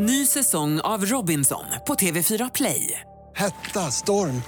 Ny 0.00 0.26
säsong 0.26 0.80
av 0.80 1.06
Robinson 1.06 1.64
på 1.86 1.94
TV4 1.94 2.50
Play. 2.54 3.00
Hetta, 3.36 3.80
storm, 3.80 4.42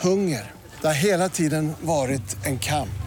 hunger. 0.00 0.50
Det 0.80 0.86
har 0.86 0.94
hela 0.94 1.28
tiden 1.28 1.72
varit 1.80 2.46
en 2.46 2.58
kamp. 2.58 3.02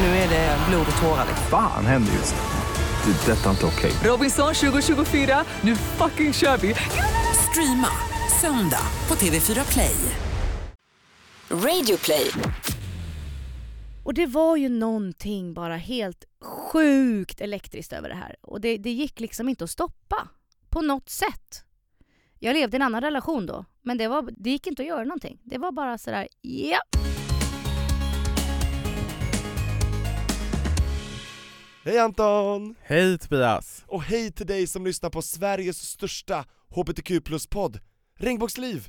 Nu 0.00 0.06
är 0.06 0.28
det 0.28 0.58
blod 0.68 0.86
och 0.96 1.02
tårar. 1.02 1.24
liksom. 1.28 1.46
Fan 1.50 1.86
händer 1.86 2.12
just 2.12 2.34
nu. 2.34 3.12
Det. 3.12 3.32
är 3.32 3.36
Detta 3.36 3.46
är 3.46 3.50
inte 3.50 3.66
okej. 3.66 3.92
Robinson 4.04 4.54
2024, 4.54 5.44
nu 5.60 5.76
fucking 5.76 6.32
kör 6.32 6.56
vi! 6.56 6.74
Streama 7.50 7.88
söndag 8.40 8.86
på 9.06 9.14
TV4 9.14 9.72
Play. 9.72 9.96
Radio 11.50 11.96
play. 11.96 12.30
Och 14.04 14.14
det 14.14 14.26
var 14.26 14.56
ju 14.56 14.68
någonting 14.68 15.54
bara 15.54 15.76
helt 15.76 16.24
sjukt 16.72 17.40
elektriskt 17.40 17.92
över 17.92 18.08
det 18.08 18.14
här. 18.14 18.36
Och 18.42 18.60
det, 18.60 18.76
det 18.78 18.90
gick 18.90 19.20
liksom 19.20 19.48
inte 19.48 19.64
att 19.64 19.70
stoppa. 19.70 20.28
På 20.74 20.82
något 20.82 21.08
sätt. 21.08 21.64
Jag 22.38 22.54
levde 22.54 22.76
i 22.76 22.78
en 22.78 22.82
annan 22.82 23.00
relation 23.00 23.46
då. 23.46 23.64
Men 23.82 23.98
det, 23.98 24.08
var, 24.08 24.28
det 24.36 24.50
gick 24.50 24.66
inte 24.66 24.82
att 24.82 24.88
göra 24.88 25.04
någonting. 25.04 25.40
Det 25.44 25.58
var 25.58 25.72
bara 25.72 25.98
sådär, 25.98 26.28
ja. 26.40 26.78
Hej 31.84 31.98
Anton! 31.98 32.74
Hej 32.82 33.18
Tobias! 33.18 33.84
Och 33.86 34.02
hej 34.02 34.32
till 34.32 34.46
dig 34.46 34.66
som 34.66 34.84
lyssnar 34.84 35.10
på 35.10 35.22
Sveriges 35.22 35.82
största 35.88 36.44
HBTQ 36.68 37.24
plus-podd, 37.24 37.80
Regnbågsliv! 38.18 38.88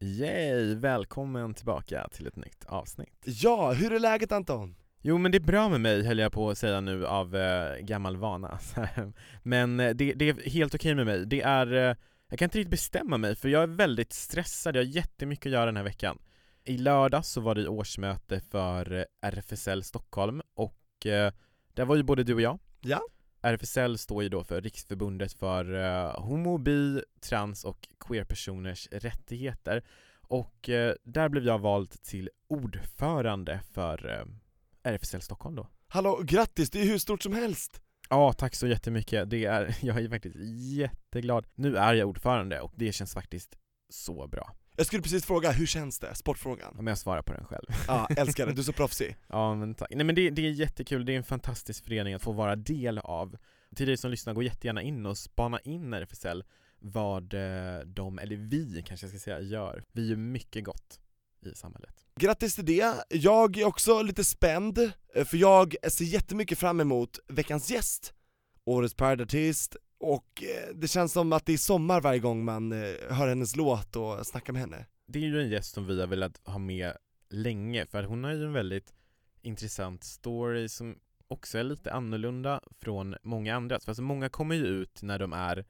Yay! 0.00 0.74
Välkommen 0.74 1.54
tillbaka 1.54 2.08
till 2.12 2.26
ett 2.26 2.36
nytt 2.36 2.64
avsnitt. 2.66 3.22
Ja, 3.24 3.72
hur 3.72 3.92
är 3.92 3.98
läget 3.98 4.32
Anton? 4.32 4.76
Jo 5.06 5.18
men 5.18 5.32
det 5.32 5.38
är 5.38 5.40
bra 5.40 5.68
med 5.68 5.80
mig 5.80 6.02
höll 6.02 6.18
jag 6.18 6.32
på 6.32 6.50
att 6.50 6.58
säga 6.58 6.80
nu 6.80 7.06
av 7.06 7.36
eh, 7.36 7.78
gammal 7.78 8.16
vana. 8.16 8.58
men 9.42 9.80
eh, 9.80 9.94
det, 9.94 10.12
det 10.12 10.28
är 10.28 10.50
helt 10.50 10.74
okej 10.74 10.94
med 10.94 11.06
mig. 11.06 11.26
Det 11.26 11.42
är, 11.42 11.72
eh, 11.72 11.96
jag 12.28 12.38
kan 12.38 12.46
inte 12.46 12.58
riktigt 12.58 12.70
bestämma 12.70 13.18
mig 13.18 13.36
för 13.36 13.48
jag 13.48 13.62
är 13.62 13.66
väldigt 13.66 14.12
stressad, 14.12 14.76
jag 14.76 14.82
har 14.82 14.86
jättemycket 14.86 15.46
att 15.46 15.52
göra 15.52 15.66
den 15.66 15.76
här 15.76 15.84
veckan. 15.84 16.18
I 16.64 16.76
lördag 16.76 17.24
så 17.24 17.40
var 17.40 17.54
det 17.54 17.68
årsmöte 17.68 18.40
för 18.40 18.92
eh, 18.92 19.04
RFSL 19.28 19.82
Stockholm 19.82 20.42
och 20.54 21.06
eh, 21.06 21.32
där 21.74 21.84
var 21.84 21.96
ju 21.96 22.02
både 22.02 22.24
du 22.24 22.34
och 22.34 22.40
jag. 22.40 22.58
Ja. 22.80 23.00
RFSL 23.42 23.98
står 23.98 24.22
ju 24.22 24.28
då 24.28 24.44
för 24.44 24.60
Riksförbundet 24.60 25.32
för 25.32 25.74
eh, 25.74 26.20
homo, 26.20 26.58
bi, 26.58 27.02
trans 27.20 27.64
och 27.64 27.88
queerpersoners 28.00 28.88
rättigheter 28.92 29.82
och 30.20 30.68
eh, 30.68 30.94
där 31.02 31.28
blev 31.28 31.46
jag 31.46 31.58
vald 31.58 31.90
till 32.02 32.30
ordförande 32.48 33.60
för 33.72 34.26
RFSL 34.84 35.20
Stockholm 35.20 35.54
då. 35.54 35.68
Hallå, 35.88 36.20
grattis, 36.24 36.70
det 36.70 36.80
är 36.80 36.84
hur 36.84 36.98
stort 36.98 37.22
som 37.22 37.32
helst! 37.32 37.80
Ja, 38.08 38.32
tack 38.32 38.54
så 38.54 38.66
jättemycket. 38.66 39.30
Det 39.30 39.44
är, 39.44 39.76
jag 39.82 40.00
är 40.00 40.08
faktiskt 40.08 40.36
jätteglad. 40.78 41.46
Nu 41.54 41.76
är 41.76 41.94
jag 41.94 42.08
ordförande 42.08 42.60
och 42.60 42.72
det 42.76 42.92
känns 42.92 43.14
faktiskt 43.14 43.56
så 43.88 44.26
bra. 44.26 44.54
Jag 44.76 44.86
skulle 44.86 45.02
precis 45.02 45.24
fråga, 45.24 45.50
hur 45.50 45.66
känns 45.66 45.98
det? 45.98 46.14
Sportfrågan? 46.14 46.78
Om 46.78 46.86
jag 46.86 46.98
svarar 46.98 47.22
på 47.22 47.32
den 47.32 47.44
själv. 47.44 47.66
Ja, 47.88 48.08
älskar 48.16 48.46
det, 48.46 48.52
du 48.52 48.60
är 48.60 48.64
så 48.64 48.72
proffsig. 48.82 49.16
Ja 49.28 49.54
men 49.54 49.74
tack. 49.74 49.88
Nej 49.90 50.04
men 50.04 50.14
det, 50.14 50.30
det 50.30 50.46
är 50.46 50.50
jättekul, 50.50 51.04
det 51.04 51.12
är 51.12 51.16
en 51.16 51.24
fantastisk 51.24 51.84
förening 51.84 52.14
att 52.14 52.22
få 52.22 52.32
vara 52.32 52.56
del 52.56 52.98
av. 52.98 53.36
Till 53.76 53.86
dig 53.86 53.96
som 53.96 54.10
lyssnar, 54.10 54.34
gå 54.34 54.42
jättegärna 54.42 54.82
in 54.82 55.06
och 55.06 55.18
spana 55.18 55.60
in 55.60 55.94
RFSL 55.94 56.44
vad 56.78 57.34
eh, 57.34 57.80
de, 57.86 58.18
eller 58.18 58.36
vi 58.36 58.82
kanske 58.86 59.06
jag 59.06 59.10
ska 59.10 59.18
säga, 59.18 59.40
gör. 59.40 59.84
Vi 59.92 60.08
gör 60.08 60.16
mycket 60.16 60.64
gott 60.64 61.00
i 61.46 61.54
samhället. 61.54 62.06
Grattis 62.20 62.54
till 62.54 62.64
det, 62.64 63.04
jag 63.08 63.56
är 63.56 63.64
också 63.64 64.02
lite 64.02 64.24
spänd, 64.24 64.78
eh, 65.14 65.24
för 65.24 65.36
jag 65.36 65.74
ser 65.88 66.04
jättemycket 66.04 66.58
fram 66.58 66.80
emot 66.80 67.18
veckans 67.28 67.70
gäst, 67.70 68.14
Årets 68.64 68.94
Pride-artist, 68.94 69.76
och 69.98 70.42
eh, 70.42 70.74
det 70.74 70.88
känns 70.88 71.12
som 71.12 71.32
att 71.32 71.46
det 71.46 71.52
är 71.52 71.58
sommar 71.58 72.00
varje 72.00 72.20
gång 72.20 72.44
man 72.44 72.72
eh, 72.72 72.78
hör 73.10 73.28
hennes 73.28 73.56
låt 73.56 73.96
och 73.96 74.26
snackar 74.26 74.52
med 74.52 74.62
henne. 74.62 74.86
Det 75.06 75.18
är 75.18 75.22
ju 75.22 75.40
en 75.40 75.50
gäst 75.50 75.74
som 75.74 75.86
vi 75.86 76.00
har 76.00 76.06
velat 76.06 76.40
ha 76.44 76.58
med 76.58 76.92
länge, 77.30 77.86
för 77.86 78.02
hon 78.02 78.24
har 78.24 78.32
ju 78.32 78.44
en 78.44 78.52
väldigt 78.52 78.94
intressant 79.42 80.04
story 80.04 80.68
som 80.68 80.98
också 81.28 81.58
är 81.58 81.64
lite 81.64 81.92
annorlunda 81.92 82.60
från 82.80 83.16
många 83.22 83.56
andra. 83.56 83.80
För 83.80 83.90
alltså 83.90 84.02
många 84.02 84.28
kommer 84.28 84.54
ju 84.54 84.66
ut 84.66 85.02
när 85.02 85.18
de 85.18 85.32
är 85.32 85.64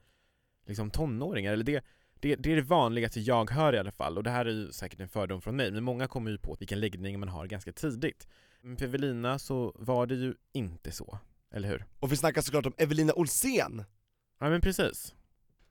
liksom 0.65 0.91
tonåringar, 0.91 1.53
eller 1.53 1.63
det, 1.63 1.83
det, 2.19 2.35
det 2.35 2.51
är 2.51 2.55
det 2.55 2.61
vanligaste 2.61 3.19
jag 3.19 3.51
hör 3.51 3.75
i 3.75 3.77
alla 3.77 3.91
fall, 3.91 4.17
och 4.17 4.23
det 4.23 4.29
här 4.29 4.45
är 4.45 4.51
ju 4.51 4.71
säkert 4.71 4.99
en 4.99 5.09
fördom 5.09 5.41
från 5.41 5.55
mig, 5.55 5.71
men 5.71 5.83
många 5.83 6.07
kommer 6.07 6.31
ju 6.31 6.37
på 6.37 6.55
vilken 6.59 6.79
läggning 6.79 7.19
man 7.19 7.29
har 7.29 7.47
ganska 7.47 7.71
tidigt. 7.71 8.27
Men 8.61 8.77
för 8.77 8.85
Evelina 8.85 9.39
så 9.39 9.75
var 9.75 10.05
det 10.05 10.15
ju 10.15 10.33
inte 10.53 10.91
så, 10.91 11.19
eller 11.51 11.67
hur? 11.67 11.85
Och 11.99 12.11
vi 12.11 12.17
snackar 12.17 12.41
såklart 12.41 12.65
om 12.65 12.73
Evelina 12.77 13.13
Olsén! 13.13 13.83
Ja 14.39 14.49
men 14.49 14.61
precis. 14.61 15.15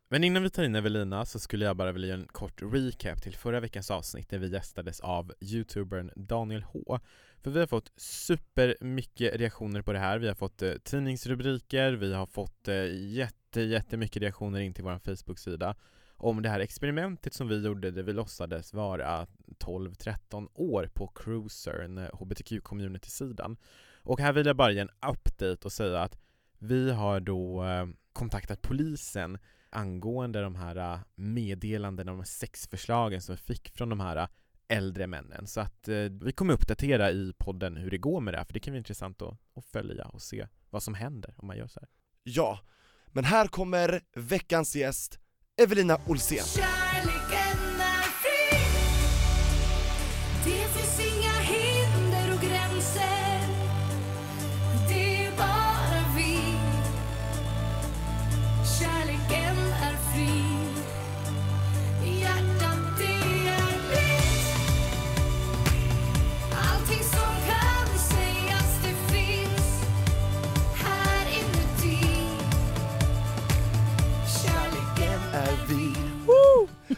Men 0.08 0.24
innan 0.24 0.42
vi 0.42 0.50
tar 0.50 0.62
in 0.62 0.74
Evelina 0.74 1.24
så 1.24 1.38
skulle 1.38 1.64
jag 1.64 1.76
bara 1.76 1.92
vilja 1.92 2.08
göra 2.08 2.20
en 2.20 2.26
kort 2.26 2.62
recap 2.62 3.22
till 3.22 3.36
förra 3.36 3.60
veckans 3.60 3.90
avsnitt 3.90 4.30
där 4.30 4.38
vi 4.38 4.48
gästades 4.48 5.00
av 5.00 5.32
youtubern 5.40 6.10
Daniel 6.16 6.62
H. 6.62 7.00
För 7.42 7.50
vi 7.50 7.60
har 7.60 7.66
fått 7.66 7.92
supermycket 7.96 9.36
reaktioner 9.36 9.82
på 9.82 9.92
det 9.92 9.98
här, 9.98 10.18
vi 10.18 10.28
har 10.28 10.34
fått 10.34 10.62
eh, 10.62 10.72
tidningsrubriker, 10.72 11.92
vi 11.92 12.14
har 12.14 12.26
fått 12.26 12.68
eh, 12.68 12.86
jätte, 12.92 13.60
jättemycket 13.60 14.22
reaktioner 14.22 14.60
in 14.60 14.74
till 14.74 14.84
vår 14.84 14.98
Facebook-sida 14.98 15.76
om 16.24 16.42
det 16.42 16.48
här 16.48 16.60
experimentet 16.60 17.34
som 17.34 17.48
vi 17.48 17.64
gjorde 17.64 17.90
där 17.90 18.02
vi 18.02 18.12
låtsades 18.12 18.74
vara 18.74 19.26
12-13 19.58 20.48
år 20.54 20.90
på 20.94 21.06
Cruisern, 21.06 21.98
HBTQ-community-sidan. 21.98 23.52
Eh, 23.52 23.58
och 24.02 24.20
här 24.20 24.32
vill 24.32 24.46
jag 24.46 24.56
bara 24.56 24.70
ge 24.70 24.80
en 24.80 24.90
update 25.10 25.64
och 25.64 25.72
säga 25.72 26.00
att 26.00 26.18
vi 26.58 26.90
har 26.90 27.20
då 27.20 27.64
eh, 27.64 27.86
kontaktat 28.12 28.62
polisen 28.62 29.38
angående 29.70 30.42
de 30.42 30.54
här 30.54 30.76
eh, 30.76 31.00
meddelandena, 31.14 32.12
de 32.12 32.18
här 32.18 32.24
sexförslagen 32.24 33.22
som 33.22 33.34
vi 33.34 33.54
fick 33.54 33.70
från 33.70 33.88
de 33.88 34.00
här 34.00 34.28
äldre 34.68 35.06
männen. 35.06 35.46
Så 35.46 35.60
att 35.60 35.88
eh, 35.88 35.96
vi 35.96 36.32
kommer 36.32 36.54
uppdatera 36.54 37.10
i 37.10 37.32
podden 37.38 37.76
hur 37.76 37.90
det 37.90 37.98
går 37.98 38.20
med 38.20 38.34
det 38.34 38.38
här, 38.38 38.44
för 38.44 38.54
det 38.54 38.60
kan 38.60 38.72
vara 38.72 38.78
intressant 38.78 39.22
att, 39.22 39.38
att 39.54 39.64
följa 39.64 40.04
och 40.04 40.22
se 40.22 40.46
vad 40.70 40.82
som 40.82 40.94
händer 40.94 41.34
om 41.36 41.46
man 41.46 41.56
gör 41.56 41.66
så 41.66 41.80
här. 41.80 41.88
Ja, 42.22 42.60
men 43.06 43.24
här 43.24 43.46
kommer 43.46 44.00
veckans 44.14 44.76
gäst, 44.76 45.18
Evelina 45.56 46.00
Olsén. 46.08 46.42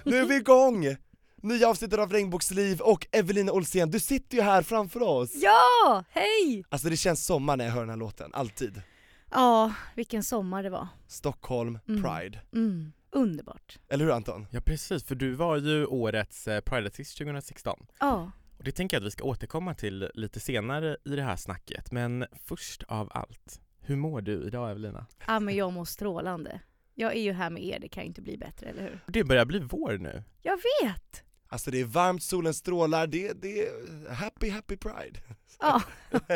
Nu 0.06 0.16
är 0.16 0.24
vi 0.24 0.36
igång! 0.36 0.96
Nya 1.42 1.68
avsnittet 1.68 1.98
av 1.98 2.12
Regnbågsliv 2.12 2.80
och 2.80 3.06
Evelina 3.12 3.52
Olsén, 3.52 3.90
du 3.90 4.00
sitter 4.00 4.36
ju 4.36 4.42
här 4.42 4.62
framför 4.62 5.02
oss! 5.02 5.30
Ja, 5.34 6.04
hej! 6.10 6.64
Alltså 6.68 6.88
det 6.88 6.96
känns 6.96 7.26
sommar 7.26 7.56
när 7.56 7.64
jag 7.64 7.72
hör 7.72 7.80
den 7.80 7.90
här 7.90 7.96
låten, 7.96 8.30
alltid. 8.34 8.82
Ja, 9.30 9.72
vilken 9.94 10.22
sommar 10.22 10.62
det 10.62 10.70
var. 10.70 10.88
Stockholm, 11.06 11.78
Mm. 11.88 12.02
Pride. 12.02 12.40
Mm, 12.52 12.92
underbart. 13.10 13.78
Eller 13.88 14.04
hur 14.04 14.12
Anton? 14.12 14.46
Ja 14.50 14.60
precis, 14.60 15.04
för 15.04 15.14
du 15.14 15.34
var 15.34 15.56
ju 15.56 15.86
årets 15.86 16.48
eh, 16.48 16.60
Pride-artist 16.60 17.18
2016. 17.18 17.86
Ja. 18.00 18.30
Och 18.58 18.64
det 18.64 18.72
tänker 18.72 18.96
jag 18.96 19.00
att 19.02 19.06
vi 19.06 19.10
ska 19.10 19.24
återkomma 19.24 19.74
till 19.74 20.10
lite 20.14 20.40
senare 20.40 20.96
i 21.04 21.08
det 21.16 21.22
här 21.22 21.36
snacket. 21.36 21.92
Men 21.92 22.26
först 22.44 22.82
av 22.82 23.10
allt, 23.14 23.60
hur 23.80 23.96
mår 23.96 24.20
du 24.20 24.46
idag 24.46 24.70
Evelina? 24.70 25.06
Ja 25.26 25.40
men 25.40 25.56
jag 25.56 25.72
mår 25.72 25.84
strålande. 25.84 26.60
Jag 26.98 27.16
är 27.16 27.20
ju 27.20 27.32
här 27.32 27.50
med 27.50 27.64
er, 27.64 27.78
det 27.80 27.88
kan 27.88 28.02
ju 28.02 28.06
inte 28.06 28.22
bli 28.22 28.36
bättre, 28.38 28.66
eller 28.68 28.82
hur? 28.82 29.00
Det 29.06 29.24
börjar 29.24 29.44
bli 29.44 29.59
vår 29.59 29.98
nu. 29.98 30.22
Jag 30.42 30.56
vet! 30.82 31.22
Alltså 31.48 31.71
det 31.71 31.80
är 31.80 31.84
varmt, 31.84 32.22
solen 32.22 32.54
strålar, 32.54 33.06
det, 33.06 33.32
det 33.42 33.66
är 33.66 34.10
happy 34.15 34.50
happy 34.50 34.76
pride. 34.76 35.21
Ja, 35.60 35.82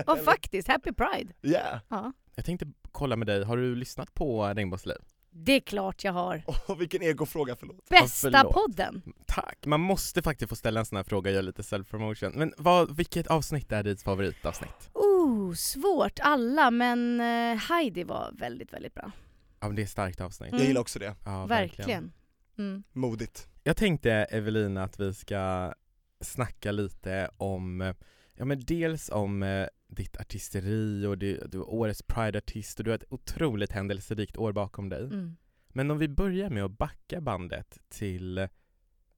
och 0.06 0.18
faktiskt, 0.18 0.68
happy 0.68 0.92
pride! 0.92 1.32
Yeah! 1.42 1.78
Ja. 1.88 2.12
Jag 2.34 2.44
tänkte 2.44 2.66
kolla 2.92 3.16
med 3.16 3.26
dig, 3.26 3.44
har 3.44 3.56
du 3.56 3.74
lyssnat 3.74 4.14
på 4.14 4.44
Regnbågsliv? 4.46 4.96
Det 5.30 5.52
är 5.52 5.60
klart 5.60 6.04
jag 6.04 6.12
har. 6.12 6.42
Och 6.66 6.80
vilken 6.80 7.02
egofråga, 7.02 7.56
förlåt. 7.56 7.88
Bästa 7.88 8.30
förlåt. 8.30 8.54
podden! 8.54 9.02
Tack! 9.26 9.66
Man 9.66 9.80
måste 9.80 10.22
faktiskt 10.22 10.48
få 10.48 10.56
ställa 10.56 10.80
en 10.80 10.86
sån 10.86 10.96
här 10.96 11.04
fråga 11.04 11.30
och 11.30 11.34
göra 11.34 11.42
lite 11.42 11.62
self-promotion. 11.62 12.32
Men 12.34 12.54
vad, 12.56 12.96
vilket 12.96 13.26
avsnitt 13.26 13.72
är 13.72 13.82
ditt 13.82 14.02
favoritavsnitt? 14.02 14.90
Oh, 14.92 15.54
svårt 15.54 16.18
alla, 16.20 16.70
men 16.70 17.20
eh, 17.20 17.56
Heidi 17.56 18.04
var 18.04 18.30
väldigt, 18.38 18.72
väldigt 18.72 18.94
bra. 18.94 19.12
Ja 19.60 19.66
men 19.66 19.76
det 19.76 19.82
är 19.82 19.84
ett 19.84 19.90
starkt 19.90 20.20
avsnitt. 20.20 20.48
Mm. 20.48 20.58
Jag 20.58 20.68
gillar 20.68 20.80
också 20.80 20.98
det, 20.98 21.14
Ja, 21.24 21.46
verkligen. 21.46 22.12
Mm. 22.58 22.82
modigt. 22.92 23.48
Jag 23.62 23.76
tänkte 23.76 24.12
Evelina 24.12 24.84
att 24.84 25.00
vi 25.00 25.14
ska 25.14 25.74
snacka 26.20 26.72
lite 26.72 27.30
om, 27.36 27.94
ja 28.34 28.44
men 28.44 28.60
dels 28.60 29.10
om 29.10 29.42
eh, 29.42 29.66
ditt 29.88 30.16
artisteri 30.16 31.06
och 31.06 31.18
du, 31.18 31.46
du 31.48 31.58
är 31.58 31.68
årets 31.70 32.02
Pride-artist 32.02 32.78
och 32.78 32.84
du 32.84 32.90
har 32.90 32.98
ett 32.98 33.12
otroligt 33.12 33.72
händelserikt 33.72 34.36
år 34.36 34.52
bakom 34.52 34.88
dig. 34.88 35.04
Mm. 35.04 35.36
Men 35.68 35.90
om 35.90 35.98
vi 35.98 36.08
börjar 36.08 36.50
med 36.50 36.64
att 36.64 36.78
backa 36.78 37.20
bandet 37.20 37.78
till 37.88 38.48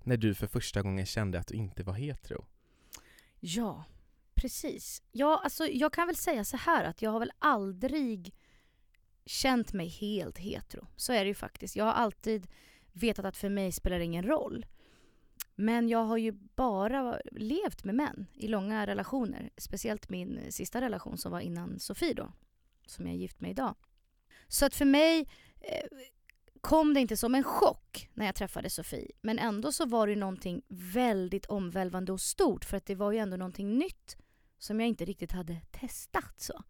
när 0.04 0.16
du 0.16 0.34
för 0.34 0.46
första 0.46 0.82
gången 0.82 1.06
kände 1.06 1.38
att 1.38 1.46
du 1.46 1.54
inte 1.54 1.82
var 1.82 1.94
hetero. 1.94 2.46
Ja, 3.40 3.84
precis. 4.34 5.02
Ja, 5.12 5.40
alltså, 5.44 5.66
jag 5.66 5.92
kan 5.92 6.06
väl 6.06 6.16
säga 6.16 6.44
så 6.44 6.56
här 6.56 6.84
att 6.84 7.02
jag 7.02 7.10
har 7.10 7.18
väl 7.20 7.32
aldrig 7.38 8.34
känt 9.26 9.72
mig 9.72 9.88
helt 9.88 10.38
hetero. 10.38 10.86
Så 10.96 11.12
är 11.12 11.24
det 11.24 11.28
ju 11.28 11.34
faktiskt. 11.34 11.76
Jag 11.76 11.84
har 11.84 11.92
alltid 11.92 12.46
vetat 12.92 13.24
att 13.24 13.36
för 13.36 13.48
mig 13.48 13.72
spelar 13.72 13.98
det 13.98 14.04
ingen 14.04 14.26
roll. 14.26 14.66
Men 15.54 15.88
jag 15.88 16.04
har 16.04 16.16
ju 16.16 16.32
bara 16.32 17.20
levt 17.32 17.84
med 17.84 17.94
män 17.94 18.26
i 18.34 18.48
långa 18.48 18.86
relationer. 18.86 19.50
Speciellt 19.56 20.08
min 20.08 20.52
sista 20.52 20.80
relation 20.80 21.18
som 21.18 21.32
var 21.32 21.40
innan 21.40 21.78
Sofie 21.78 22.14
då, 22.14 22.32
som 22.86 23.06
jag 23.06 23.14
är 23.14 23.18
gift 23.18 23.40
med 23.40 23.50
idag. 23.50 23.74
Så 24.48 24.66
att 24.66 24.74
för 24.74 24.84
mig 24.84 25.28
eh, 25.60 25.86
kom 26.60 26.94
det 26.94 27.00
inte 27.00 27.16
som 27.16 27.34
en 27.34 27.44
chock 27.44 28.08
när 28.14 28.26
jag 28.26 28.34
träffade 28.34 28.70
Sofie. 28.70 29.10
Men 29.20 29.38
ändå 29.38 29.72
så 29.72 29.86
var 29.86 30.06
det 30.06 30.16
någonting 30.16 30.62
väldigt 30.68 31.46
omvälvande 31.46 32.12
och 32.12 32.20
stort 32.20 32.64
för 32.64 32.76
att 32.76 32.86
det 32.86 32.94
var 32.94 33.12
ju 33.12 33.18
ändå 33.18 33.36
någonting 33.36 33.78
nytt 33.78 34.16
som 34.58 34.80
jag 34.80 34.88
inte 34.88 35.04
riktigt 35.04 35.32
hade 35.32 35.60
testat 35.70 36.40
så. 36.40 36.62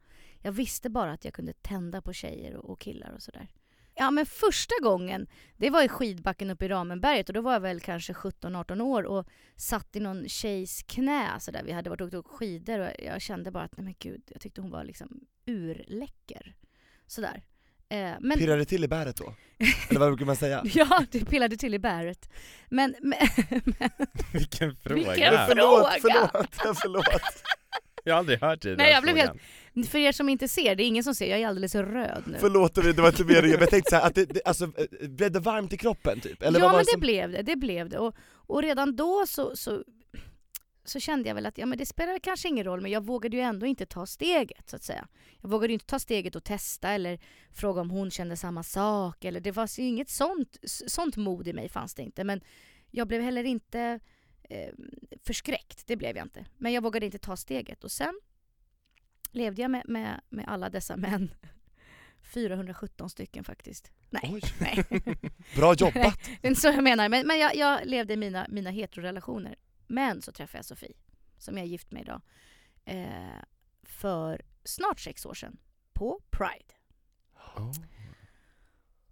Jag 0.43 0.53
visste 0.53 0.91
bara 0.91 1.12
att 1.12 1.25
jag 1.25 1.35
kunde 1.35 1.53
tända 1.53 2.03
på 2.03 2.12
tjejer 2.12 2.56
och, 2.56 2.71
och 2.71 2.81
killar 2.81 3.12
och 3.12 3.23
sådär. 3.23 3.49
Ja 3.94 4.11
men 4.11 4.27
första 4.27 4.75
gången, 4.83 5.27
det 5.56 5.71
var 5.71 5.83
i 5.83 5.89
skidbacken 5.89 6.50
uppe 6.50 6.65
i 6.65 6.69
Ramenberget 6.69 7.29
och 7.29 7.35
då 7.35 7.41
var 7.41 7.53
jag 7.53 7.61
väl 7.61 7.81
kanske 7.81 8.12
17-18 8.12 8.81
år 8.81 9.03
och 9.03 9.27
satt 9.56 9.97
i 9.97 10.00
någon 10.00 10.29
tjejs 10.29 10.83
knä 10.83 11.41
sådär. 11.41 11.62
Vi 11.65 11.73
hade 11.73 11.91
varit 11.91 12.00
och 12.00 12.15
åkt 12.15 12.31
skidor 12.31 12.79
och 12.79 12.91
jag 12.99 13.23
kände 13.23 13.50
bara 13.50 13.65
att 13.65 13.77
nej 13.77 13.85
men 13.85 13.94
gud, 13.99 14.23
jag 14.27 14.41
tyckte 14.41 14.61
hon 14.61 14.71
var 14.71 14.85
liksom 14.85 15.21
urläcker. 15.47 16.55
Sådär. 17.06 17.43
Eh, 17.88 18.12
men... 18.21 18.38
Pirrar 18.38 18.56
det 18.56 18.65
till 18.65 18.85
i 18.85 18.88
bäret 18.88 19.17
då? 19.17 19.35
Eller 19.88 20.00
vad 20.00 20.09
brukar 20.09 20.27
man 20.27 20.37
säga? 20.37 20.62
Ja, 20.65 21.05
det 21.11 21.25
pillade 21.25 21.56
till 21.56 21.75
i 21.75 21.79
bäret. 21.79 22.31
Men, 22.69 22.95
men, 23.00 23.29
men 23.65 23.91
Vilken 24.33 24.77
fråga! 24.77 24.97
Vilken 24.97 25.35
Förlåt, 25.49 25.93
fråga! 25.93 26.31
förlåt, 26.33 26.79
förlåt. 26.83 27.43
Jag 28.05 28.15
har 28.15 28.19
aldrig 28.19 28.41
hört 28.41 28.62
den 28.62 28.77
Nej, 28.77 28.93
jag 28.93 29.03
blev 29.03 29.15
frågan. 29.15 29.38
För 29.91 29.99
er 29.99 30.13
som 30.13 30.29
inte 30.29 30.49
ser, 30.49 30.77
det 30.77 30.83
är 30.83 30.87
ingen 30.87 31.05
som 31.05 31.15
ser, 31.15 31.31
jag 31.31 31.41
är 31.41 31.47
alldeles 31.47 31.75
röd 31.75 32.23
nu. 32.27 32.37
Förlåt, 32.41 32.75
det 32.75 32.99
var 32.99 33.09
inte 33.09 33.25
mer 33.25 33.43
men 33.43 33.51
jag 33.51 33.71
tänkte 33.71 33.91
såhär, 33.91 34.07
att 34.07 34.15
det, 34.15 34.25
det, 34.25 34.41
alltså, 34.45 34.65
eh, 34.65 35.09
blev 35.09 35.33
det 35.33 35.41
varmt 35.41 35.73
i 35.73 35.77
kroppen 35.77 36.21
typ? 36.21 36.43
Eller 36.43 36.61
ja 36.61 36.73
men 36.73 36.79
det 36.79 36.91
som... 36.91 37.01
blev 37.01 37.31
det, 37.31 37.43
det 37.43 37.57
blev 37.57 37.89
det. 37.89 37.99
Och, 37.99 38.15
och 38.33 38.63
redan 38.63 38.97
då 38.97 39.25
så, 39.29 39.57
så, 39.57 39.85
så 40.85 41.01
kände 41.01 41.29
jag 41.29 41.35
väl 41.35 41.47
att 41.47 41.59
ja, 41.59 41.67
men 41.67 41.79
det 41.79 41.87
spelar 41.87 42.19
kanske 42.19 42.49
ingen 42.49 42.65
roll 42.65 42.81
men 42.81 42.91
jag 42.91 43.05
vågade 43.05 43.37
ju 43.37 43.43
ändå 43.43 43.67
inte 43.67 43.87
ta 43.87 44.07
steget 44.07 44.71
så 44.71 44.77
att 44.77 44.83
säga. 44.83 45.09
Jag 45.41 45.49
vågade 45.49 45.69
ju 45.69 45.75
inte 45.75 45.87
ta 45.87 45.99
steget 45.99 46.37
och 46.37 46.45
testa 46.45 46.91
eller 46.91 47.21
fråga 47.53 47.81
om 47.81 47.91
hon 47.91 48.11
kände 48.11 48.37
samma 48.37 48.63
sak 48.63 49.25
eller 49.25 49.41
det 49.41 49.51
var 49.51 49.81
ju 49.81 49.87
inget 49.87 50.11
sånt, 50.11 50.57
sånt 50.87 51.17
mod 51.17 51.49
i 51.49 51.53
mig 51.53 51.69
fanns 51.69 51.95
det 51.95 52.03
inte 52.03 52.25
men 52.25 52.41
jag 52.91 53.09
blev 53.09 53.23
heller 53.23 53.45
inte 53.45 54.01
eh, 54.43 54.73
förskräckt, 55.23 55.87
det 55.87 55.97
blev 55.97 56.17
jag 56.17 56.25
inte. 56.25 56.47
Men 56.59 56.73
jag 56.73 56.83
vågade 56.83 57.07
inte 57.07 57.19
ta 57.19 57.37
steget 57.37 57.85
och 57.85 57.93
sen 57.93 58.21
levde 59.32 59.62
jag 59.62 59.70
med, 59.70 59.82
med, 59.88 60.20
med 60.29 60.44
alla 60.49 60.70
dessa 60.70 60.96
män. 60.96 61.34
417 62.23 63.11
stycken 63.11 63.44
faktiskt. 63.44 63.93
Nej, 64.11 64.40
nej. 64.61 64.84
bra 65.56 65.75
jobbat! 65.75 66.19
Det 66.40 66.46
är 66.46 66.49
inte 66.49 66.61
så 66.61 66.69
jag 66.69 66.84
menar. 66.84 67.08
Men, 67.08 67.26
men 67.26 67.38
jag, 67.38 67.56
jag 67.56 67.87
levde 67.87 68.12
i 68.12 68.17
mina, 68.17 68.46
mina 68.49 68.70
heterorelationer. 68.70 69.56
Men 69.87 70.23
så 70.23 70.32
träffade 70.32 70.58
jag 70.58 70.64
Sofie, 70.64 70.96
som 71.38 71.56
jag 71.56 71.64
är 71.67 71.69
gift 71.69 71.93
med 71.93 72.02
idag. 72.02 72.20
Eh, 72.84 73.43
för 73.82 74.43
snart 74.64 75.00
sex 75.00 75.26
år 75.26 75.35
sedan. 75.35 75.56
På 75.93 76.20
Pride. 76.31 76.75
Oh. 77.56 77.73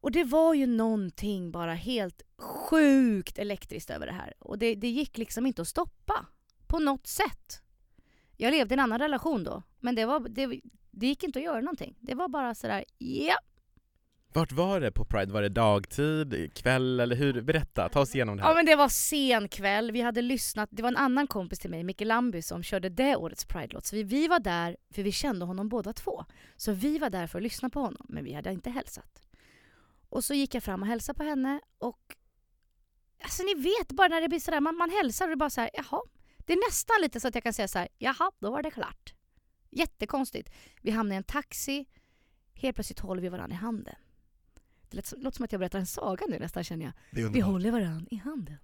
Och 0.01 0.13
det 0.13 0.25
var 0.25 0.55
ju 0.55 0.67
någonting 0.67 1.51
bara 1.51 1.75
helt 1.75 2.23
sjukt 2.39 3.39
elektriskt 3.39 3.91
över 3.91 4.07
det 4.07 4.13
här. 4.13 4.35
Och 4.39 4.59
det, 4.59 4.75
det 4.75 4.89
gick 4.89 5.19
liksom 5.19 5.47
inte 5.47 5.63
att 5.63 5.69
stoppa. 5.69 6.27
På 6.67 6.79
något 6.79 7.07
sätt. 7.07 7.63
Jag 8.37 8.51
levde 8.51 8.73
i 8.73 8.77
en 8.77 8.81
annan 8.81 8.99
relation 8.99 9.45
då. 9.45 9.63
Men 9.81 9.95
det, 9.95 10.05
var, 10.05 10.29
det, 10.29 10.61
det 10.91 11.07
gick 11.07 11.23
inte 11.23 11.39
att 11.39 11.45
göra 11.45 11.61
någonting. 11.61 11.97
Det 12.01 12.15
var 12.15 12.29
bara 12.29 12.55
sådär, 12.55 12.85
ja. 12.99 13.37
Vart 14.33 14.53
var 14.53 14.81
det 14.81 14.93
på 14.93 15.05
Pride? 15.05 15.33
Var 15.33 15.43
det 15.43 15.49
dagtid, 15.49 16.55
kväll 16.55 17.01
eller 17.01 17.17
hur? 17.17 17.43
Berätta, 17.43 17.89
ta 17.89 18.01
oss 18.01 18.15
igenom 18.15 18.37
det 18.37 18.43
här. 18.43 18.51
Ja 18.51 18.55
men 18.55 18.67
det 18.67 18.77
var 18.77 18.89
sen 18.89 19.49
kväll, 19.49 19.93
vi 19.93 20.01
hade 20.01 20.23
lyssnat, 20.23 20.69
det 20.73 20.83
var 20.83 20.89
en 20.89 20.97
annan 20.97 21.27
kompis 21.27 21.59
till 21.59 21.71
mig, 21.71 21.85
Micke 21.85 22.01
Lamby, 22.01 22.43
som 22.43 22.63
körde 22.63 22.89
det 22.89 23.17
årets 23.17 23.45
Pride-låt. 23.45 23.87
Så 23.87 23.97
vi, 23.97 24.03
vi 24.03 24.29
var 24.29 24.41
där, 24.41 24.77
för 24.95 25.03
vi 25.03 25.13
kände 25.13 25.45
honom 25.45 25.69
båda 25.69 25.93
två. 25.93 26.25
Så 26.57 26.73
vi 26.73 26.99
var 26.99 27.11
där 27.11 27.27
för 27.27 27.39
att 27.39 27.43
lyssna 27.43 27.71
på 27.71 27.81
honom, 27.81 28.07
men 28.09 28.25
vi 28.25 28.33
hade 28.33 28.53
inte 28.53 28.71
hälsat. 28.71 29.23
Och 30.09 30.25
så 30.25 30.35
gick 30.35 30.55
jag 30.55 30.63
fram 30.63 30.83
och 30.83 30.89
hälsade 30.89 31.17
på 31.17 31.23
henne 31.25 31.61
och... 31.79 32.17
Alltså 33.23 33.43
ni 33.43 33.55
vet 33.55 33.93
bara 33.93 34.09
när 34.09 34.21
det 34.21 34.29
blir 34.29 34.41
sådär, 34.41 34.61
man, 34.61 34.77
man 34.77 34.91
hälsar 34.91 35.25
och 35.25 35.29
det 35.29 35.35
är 35.35 35.37
bara 35.37 35.51
så 35.51 35.61
här, 35.61 35.71
jaha. 35.75 36.03
Det 36.39 36.53
är 36.53 36.69
nästan 36.69 36.97
lite 37.01 37.21
så 37.21 37.29
att 37.29 37.35
jag 37.35 37.45
kan 37.45 37.53
säga 37.53 37.69
så 37.69 37.79
här, 37.79 37.89
jaha, 37.99 38.31
då 38.39 38.51
var 38.51 38.63
det 38.63 38.71
klart. 38.71 39.15
Jättekonstigt. 39.71 40.53
Vi 40.83 40.91
hamnade 40.91 41.15
i 41.15 41.17
en 41.17 41.25
taxi, 41.25 41.87
helt 42.55 42.75
plötsligt 42.75 43.01
håller 43.01 43.23
vi 43.23 43.29
varandra 43.29 43.55
i 43.55 43.59
handen. 43.59 43.95
Det 44.91 44.97
låter, 44.97 45.17
låter 45.17 45.37
som 45.37 45.45
att 45.45 45.53
jag 45.53 45.59
berättar 45.59 45.79
en 45.79 45.87
saga 45.87 46.27
nu 46.29 46.39
nästan 46.39 46.65
känner 46.65 46.85
jag. 46.85 46.93
Det 47.11 47.23
är 47.23 47.29
Vi 47.29 47.41
håller 47.41 47.71
varandra 47.71 48.07
i 48.11 48.17
handen. 48.17 48.57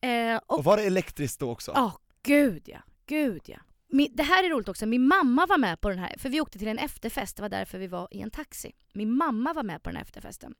Eh, 0.00 0.36
och 0.46 0.58
Och 0.58 0.64
var 0.64 0.76
det 0.76 0.82
elektriskt 0.82 1.40
då 1.40 1.50
också? 1.50 1.72
Ja, 1.74 1.98
gud 2.22 2.62
ja. 2.68 2.78
Gud 3.06 3.42
ja. 3.46 3.58
Min, 3.88 4.16
det 4.16 4.22
här 4.22 4.44
är 4.44 4.50
roligt 4.50 4.68
också, 4.68 4.86
min 4.86 5.08
mamma 5.08 5.46
var 5.46 5.58
med 5.58 5.80
på 5.80 5.88
den 5.88 5.98
här, 5.98 6.14
för 6.18 6.28
vi 6.28 6.40
åkte 6.40 6.58
till 6.58 6.68
en 6.68 6.78
efterfest, 6.78 7.36
det 7.36 7.42
var 7.42 7.48
därför 7.48 7.78
vi 7.78 7.86
var 7.86 8.08
i 8.10 8.20
en 8.20 8.30
taxi. 8.30 8.72
Min 8.92 9.12
mamma 9.12 9.52
var 9.52 9.62
med 9.62 9.82
på 9.82 9.90
den 9.90 9.96
här 9.96 10.02
efterfesten. 10.02 10.54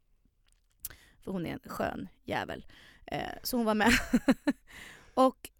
För 1.20 1.32
hon 1.32 1.46
är 1.46 1.52
en 1.52 1.60
skön 1.66 2.08
jävel. 2.24 2.66
Eh, 3.06 3.28
så 3.42 3.56
hon 3.56 3.66
var 3.66 3.74
med. 3.74 3.92
och 5.14 5.50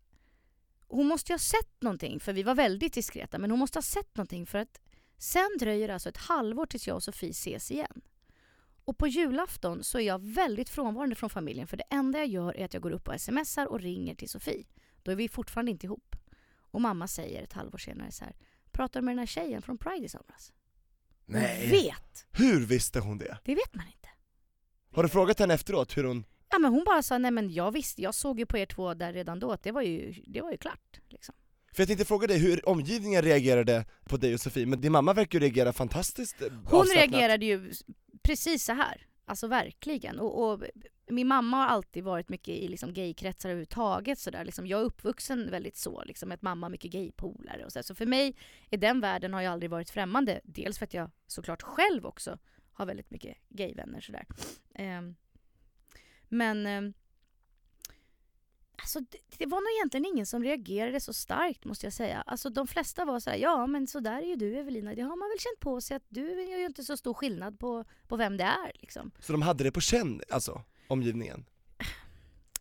hon 0.92 1.06
måste 1.06 1.32
ju 1.32 1.34
ha 1.34 1.38
sett 1.38 1.82
någonting, 1.82 2.20
för 2.20 2.32
vi 2.32 2.42
var 2.42 2.54
väldigt 2.54 2.92
diskreta, 2.92 3.38
men 3.38 3.50
hon 3.50 3.58
måste 3.58 3.76
ha 3.76 3.82
sett 3.82 4.16
någonting 4.16 4.46
för 4.46 4.58
att 4.58 4.80
sen 5.18 5.50
dröjer 5.60 5.88
det 5.88 5.94
alltså 5.94 6.08
ett 6.08 6.16
halvår 6.16 6.66
tills 6.66 6.86
jag 6.86 6.94
och 6.94 7.02
Sofie 7.02 7.30
ses 7.30 7.70
igen. 7.70 8.00
Och 8.84 8.98
på 8.98 9.06
julafton 9.06 9.84
så 9.84 9.98
är 9.98 10.02
jag 10.02 10.18
väldigt 10.22 10.68
frånvarande 10.68 11.14
från 11.14 11.30
familjen 11.30 11.66
för 11.66 11.76
det 11.76 11.84
enda 11.90 12.18
jag 12.18 12.28
gör 12.28 12.56
är 12.56 12.64
att 12.64 12.74
jag 12.74 12.82
går 12.82 12.90
upp 12.90 13.08
och 13.08 13.20
smsar 13.20 13.66
och 13.66 13.80
ringer 13.80 14.14
till 14.14 14.28
Sofie. 14.28 14.64
Då 15.02 15.12
är 15.12 15.16
vi 15.16 15.28
fortfarande 15.28 15.70
inte 15.70 15.86
ihop. 15.86 16.16
Och 16.54 16.80
mamma 16.80 17.08
säger 17.08 17.42
ett 17.42 17.52
halvår 17.52 17.78
senare 17.78 18.12
så 18.12 18.24
här. 18.24 18.36
Pratar 18.70 19.00
du 19.00 19.04
med 19.04 19.12
den 19.12 19.18
här 19.18 19.26
tjejen 19.26 19.62
från 19.62 19.78
Pride 19.78 20.04
i 20.04 20.08
somras? 20.08 20.52
Hon 21.26 21.34
Nej. 21.34 21.70
vet! 21.70 22.26
Hur 22.30 22.66
visste 22.66 23.00
hon 23.00 23.18
det? 23.18 23.38
Det 23.44 23.54
vet 23.54 23.74
man 23.74 23.86
inte. 23.86 24.08
Har 24.94 25.02
du 25.02 25.08
frågat 25.08 25.38
henne 25.38 25.54
efteråt 25.54 25.96
hur 25.96 26.04
hon... 26.04 26.24
Ja 26.52 26.58
men 26.58 26.72
hon 26.72 26.84
bara 26.84 27.02
sa 27.02 27.18
nej 27.18 27.30
men 27.30 27.52
jag 27.52 27.72
visste, 27.72 28.02
jag 28.02 28.14
såg 28.14 28.38
ju 28.38 28.46
på 28.46 28.58
er 28.58 28.66
två 28.66 28.94
där 28.94 29.12
redan 29.12 29.38
då 29.40 29.52
att 29.52 29.62
det 29.62 29.72
var 29.72 29.82
ju, 29.82 30.14
det 30.26 30.40
var 30.40 30.50
ju 30.50 30.56
klart. 30.56 31.00
Liksom. 31.08 31.34
För 31.74 31.82
jag 31.82 31.88
tänkte 31.88 32.04
fråga 32.04 32.26
dig 32.26 32.38
hur 32.38 32.68
omgivningen 32.68 33.22
reagerade 33.22 33.84
på 34.04 34.16
dig 34.16 34.34
och 34.34 34.40
Sofie, 34.40 34.66
men 34.66 34.80
din 34.80 34.92
mamma 34.92 35.12
verkar 35.12 35.38
ju 35.38 35.44
reagera 35.44 35.72
fantastiskt 35.72 36.42
eh, 36.42 36.48
Hon 36.50 36.80
avslappnat. 36.80 36.96
reagerade 36.96 37.46
ju 37.46 37.72
precis 38.22 38.64
så 38.64 38.72
här. 38.72 39.06
Alltså 39.24 39.46
verkligen. 39.46 40.20
Och, 40.20 40.52
och 40.52 40.62
min 41.10 41.26
mamma 41.26 41.56
har 41.56 41.66
alltid 41.66 42.04
varit 42.04 42.28
mycket 42.28 42.54
i 42.54 42.68
liksom 42.68 42.94
gaykretsar 42.94 43.48
överhuvudtaget. 43.48 44.18
Så 44.18 44.30
där. 44.30 44.44
Liksom, 44.44 44.66
jag 44.66 44.80
är 44.80 44.84
uppvuxen 44.84 45.50
väldigt 45.50 45.76
så, 45.76 46.04
liksom, 46.04 46.32
att 46.32 46.42
mamma 46.42 46.66
har 46.66 46.70
mycket 46.70 46.92
gaypolare. 46.92 47.64
Och 47.64 47.72
så, 47.72 47.82
så 47.82 47.94
för 47.94 48.06
mig 48.06 48.36
i 48.70 48.76
den 48.76 49.00
världen 49.00 49.34
har 49.34 49.40
jag 49.40 49.52
aldrig 49.52 49.70
varit 49.70 49.90
främmande. 49.90 50.40
Dels 50.44 50.78
för 50.78 50.84
att 50.86 50.94
jag 50.94 51.10
såklart 51.26 51.62
själv 51.62 52.06
också 52.06 52.38
har 52.72 52.86
väldigt 52.86 53.10
mycket 53.10 53.36
gayvänner. 53.48 54.00
Så 54.00 54.12
där. 54.12 54.26
Ehm, 54.74 55.14
men 56.32 56.66
ehm, 56.66 56.92
alltså, 58.76 59.00
det, 59.00 59.18
det 59.38 59.46
var 59.46 59.60
nog 59.60 59.78
egentligen 59.78 60.06
ingen 60.06 60.26
som 60.26 60.42
reagerade 60.42 61.00
så 61.00 61.12
starkt 61.12 61.64
måste 61.64 61.86
jag 61.86 61.92
säga. 61.92 62.22
Alltså, 62.26 62.50
de 62.50 62.66
flesta 62.66 63.04
var 63.04 63.20
så 63.20 63.30
här, 63.30 63.36
ja 63.36 63.66
men 63.66 63.86
så 63.86 64.00
där 64.00 64.22
är 64.22 64.26
ju 64.26 64.36
du 64.36 64.58
Evelina. 64.58 64.94
Det 64.94 65.02
har 65.02 65.16
man 65.16 65.28
väl 65.28 65.38
känt 65.38 65.60
på 65.60 65.80
sig 65.80 65.96
att 65.96 66.06
du 66.08 66.42
gör 66.50 66.58
ju 66.58 66.66
inte 66.66 66.84
så 66.84 66.96
stor 66.96 67.14
skillnad 67.14 67.58
på, 67.58 67.84
på 68.08 68.16
vem 68.16 68.36
det 68.36 68.44
är. 68.44 68.72
Liksom. 68.74 69.10
Så 69.18 69.32
de 69.32 69.42
hade 69.42 69.64
det 69.64 69.72
på 69.72 69.80
känn, 69.80 70.20
alltså, 70.30 70.64
omgivningen? 70.88 71.44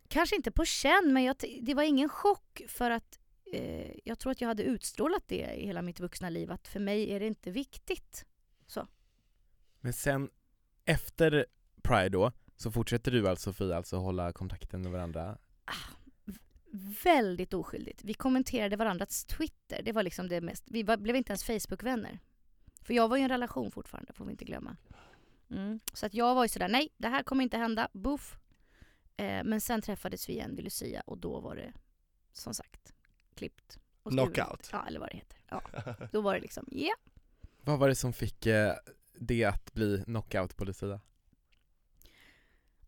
Kanske 0.08 0.36
inte 0.36 0.50
på 0.50 0.64
känn, 0.64 1.12
men 1.12 1.22
jag, 1.22 1.36
det 1.60 1.74
var 1.74 1.82
ingen 1.82 2.08
chock 2.08 2.62
för 2.68 2.90
att 2.90 3.18
eh, 3.52 3.92
jag 4.04 4.18
tror 4.18 4.32
att 4.32 4.40
jag 4.40 4.48
hade 4.48 4.62
utstrålat 4.62 5.22
det 5.26 5.54
i 5.54 5.66
hela 5.66 5.82
mitt 5.82 6.00
vuxna 6.00 6.30
liv, 6.30 6.50
att 6.52 6.68
för 6.68 6.80
mig 6.80 7.10
är 7.12 7.20
det 7.20 7.26
inte 7.26 7.50
viktigt. 7.50 8.24
Men 9.80 9.92
sen 9.92 10.30
efter 10.84 11.46
Pride 11.82 12.08
då, 12.08 12.32
så 12.62 12.70
fortsätter 12.70 13.10
du 13.10 13.28
alltså 13.28 13.52
Sofia 13.52 13.76
alltså 13.76 13.96
hålla 13.96 14.32
kontakten 14.32 14.82
med 14.82 14.92
varandra? 14.92 15.38
Väldigt 17.04 17.54
oskyldigt. 17.54 18.04
Vi 18.04 18.14
kommenterade 18.14 18.76
varandras 18.76 19.24
Twitter, 19.24 19.82
det 19.82 19.92
var 19.92 20.02
liksom 20.02 20.28
det 20.28 20.40
mest, 20.40 20.64
vi 20.66 20.82
var, 20.82 20.96
blev 20.96 21.16
inte 21.16 21.30
ens 21.32 21.44
Facebook-vänner. 21.44 22.18
För 22.82 22.94
jag 22.94 23.08
var 23.08 23.16
i 23.16 23.22
en 23.22 23.28
relation 23.28 23.70
fortfarande, 23.70 24.12
får 24.12 24.24
vi 24.24 24.30
inte 24.30 24.44
glömma. 24.44 24.76
Mm. 25.50 25.80
Så 25.92 26.06
att 26.06 26.14
jag 26.14 26.34
var 26.34 26.44
ju 26.44 26.48
sådär, 26.48 26.68
nej 26.68 26.88
det 26.96 27.08
här 27.08 27.22
kommer 27.22 27.42
inte 27.42 27.56
hända, 27.56 27.88
buff. 27.92 28.38
Eh, 29.16 29.44
men 29.44 29.60
sen 29.60 29.82
träffades 29.82 30.28
vi 30.28 30.32
igen 30.32 30.56
vid 30.56 30.64
Lucia 30.64 31.02
och 31.06 31.18
då 31.18 31.40
var 31.40 31.56
det 31.56 31.72
som 32.32 32.54
sagt 32.54 32.94
klippt. 33.34 33.78
och. 34.02 34.12
Knockout. 34.12 34.68
Ja, 34.72 34.86
eller 34.86 35.00
vad 35.00 35.08
det 35.08 35.16
heter. 35.16 35.38
Ja. 35.48 35.62
Då 36.12 36.20
var 36.20 36.34
det 36.34 36.40
liksom, 36.40 36.68
ja. 36.70 36.94
Vad 37.60 37.78
var 37.78 37.88
det 37.88 37.94
som 37.94 38.12
fick 38.12 38.46
eh, 38.46 38.74
det 39.14 39.44
att 39.44 39.72
bli 39.72 40.02
knockout 40.04 40.56
på 40.56 40.64
Lucia? 40.64 41.00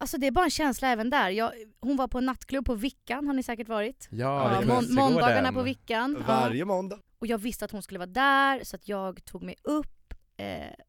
Alltså 0.05 0.19
det 0.19 0.27
är 0.27 0.31
bara 0.31 0.45
en 0.45 0.51
känsla 0.51 0.89
även 0.89 1.11
där. 1.11 1.31
Jag, 1.31 1.53
hon 1.81 1.97
var 1.97 2.09
på 2.09 2.19
en 2.19 2.27
nattklubb 2.27 2.67
på 2.67 2.75
Vickan, 2.75 3.27
har 3.27 3.35
ni 3.35 3.43
säkert 3.43 3.69
varit? 3.69 4.09
Ja, 4.11 4.17
Ja, 4.53 4.61
Kungsträdgården. 4.61 4.95
måndagarna 4.95 5.53
på 5.53 5.63
Vickan. 5.63 6.17
Ja. 6.21 6.25
Varje 6.27 6.65
måndag. 6.65 6.99
Och 7.19 7.27
jag 7.27 7.39
visste 7.39 7.65
att 7.65 7.71
hon 7.71 7.83
skulle 7.83 7.99
vara 7.99 8.07
där 8.07 8.65
så 8.65 8.77
att 8.77 8.89
jag 8.89 9.25
tog 9.25 9.43
mig 9.43 9.55
upp. 9.63 10.15
Eh, 10.37 10.47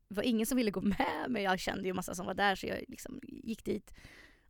det 0.07 0.15
var 0.15 0.23
ingen 0.23 0.45
som 0.45 0.57
ville 0.57 0.71
gå 0.71 0.81
med 0.81 1.25
men 1.29 1.43
jag 1.43 1.59
kände 1.59 1.83
ju 1.87 1.93
massa 1.93 2.15
som 2.15 2.25
var 2.25 2.33
där 2.33 2.55
så 2.55 2.67
jag 2.67 2.83
liksom 2.87 3.19
gick 3.23 3.65
dit. 3.65 3.93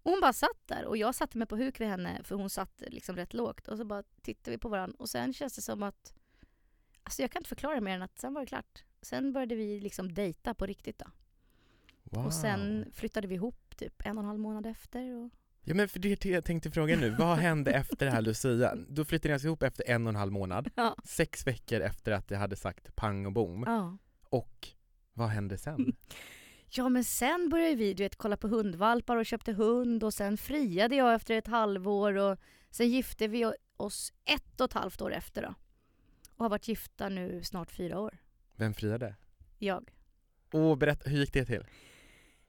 Och 0.04 0.12
hon 0.12 0.22
bara 0.22 0.34
satt 0.34 0.62
där 0.66 0.86
och 0.86 0.98
jag 0.98 1.16
satte 1.16 1.38
mig 1.38 1.48
på 1.48 1.56
huk 1.58 1.80
vid 1.80 1.88
henne 1.88 2.22
för 2.24 2.36
hon 2.36 2.50
satt 2.50 2.84
liksom 2.88 3.16
rätt 3.16 3.34
lågt 3.34 3.68
och 3.68 3.78
så 3.78 3.86
bara 3.86 4.04
tittade 4.22 4.52
vi 4.52 4.58
på 4.58 4.70
varandra 4.70 4.96
och 5.00 5.10
sen 5.10 5.34
känns 5.34 5.56
det 5.56 5.62
som 5.62 5.84
att 5.84 6.14
Alltså 7.04 7.22
jag 7.22 7.32
kan 7.32 7.40
inte 7.40 7.50
förklara 7.50 7.82
mer 7.82 7.96
än 7.96 8.02
att 8.02 8.20
sen 8.20 8.34
var 8.34 8.42
det 8.42 8.48
klart. 8.48 8.84
Sen 9.02 9.34
började 9.34 9.56
vi 9.56 9.80
liksom 9.80 10.14
dejta 10.14 10.54
på 10.54 10.66
riktigt 10.66 11.00
då. 11.00 11.06
Wow. 12.04 12.26
Och 12.26 12.34
sen 12.34 12.86
flyttade 12.94 13.28
vi 13.28 13.36
ihop 13.36 13.65
typ 13.78 14.06
en 14.06 14.18
och 14.18 14.24
en 14.24 14.28
halv 14.28 14.40
månad 14.40 14.66
efter. 14.66 15.16
Och... 15.16 15.30
Ja 15.64 15.74
men 15.76 15.90
för 15.90 16.00
det 16.00 16.12
är 16.12 16.18
det 16.22 16.30
jag 16.30 16.46
tänkte 16.46 16.72
fråga 16.72 16.96
nu, 16.96 17.10
vad 17.10 17.38
hände 17.38 17.72
efter 17.72 18.06
det 18.06 18.12
här 18.12 18.22
Lucia? 18.22 18.76
Då 18.90 19.06
flyttade 19.06 19.30
ni 19.30 19.34
alltså 19.34 19.48
ihop 19.48 19.64
efter 19.64 19.84
en 19.90 20.08
och 20.08 20.10
en 20.10 20.16
halv 20.16 20.32
månad, 20.32 20.70
Ja. 20.76 20.96
sex 21.04 21.48
veckor 21.48 21.82
efter 21.82 22.12
att 22.12 22.28
det 22.28 22.36
hade 22.38 22.56
sagt 22.56 22.96
pang 22.96 23.26
och 23.26 23.32
bom. 23.34 23.64
Ja. 23.68 23.98
Och 24.30 24.68
vad 25.14 25.28
hände 25.30 25.58
sen? 25.58 25.96
Ja 26.70 26.90
men 26.90 27.04
sen 27.04 27.50
började 27.50 27.76
vi 27.76 27.94
du 27.94 28.04
vet, 28.04 28.16
kolla 28.16 28.38
på 28.38 28.48
hundvalpar 28.48 29.18
och 29.18 29.26
köpte 29.26 29.54
hund 29.54 30.04
och 30.04 30.14
sen 30.14 30.38
friade 30.38 30.96
jag 30.96 31.14
efter 31.16 31.36
ett 31.38 31.48
halvår 31.48 32.14
och 32.18 32.38
sen 32.70 32.90
gifte 32.90 33.28
vi 33.28 33.54
oss 33.78 34.14
ett 34.26 34.62
och 34.62 34.66
ett 34.66 34.74
halvt 34.74 35.02
år 35.02 35.14
efter 35.14 35.42
då. 35.42 35.54
Och 36.36 36.46
har 36.46 36.50
varit 36.50 36.68
gifta 36.68 37.10
nu 37.10 37.44
snart 37.44 37.72
fyra 37.72 38.00
år. 38.00 38.18
Vem 38.56 38.74
friade? 38.74 39.16
Jag. 39.60 39.92
Och 40.52 40.78
berätta, 40.78 41.10
hur 41.10 41.20
gick 41.20 41.34
det 41.34 41.46
till? 41.46 41.66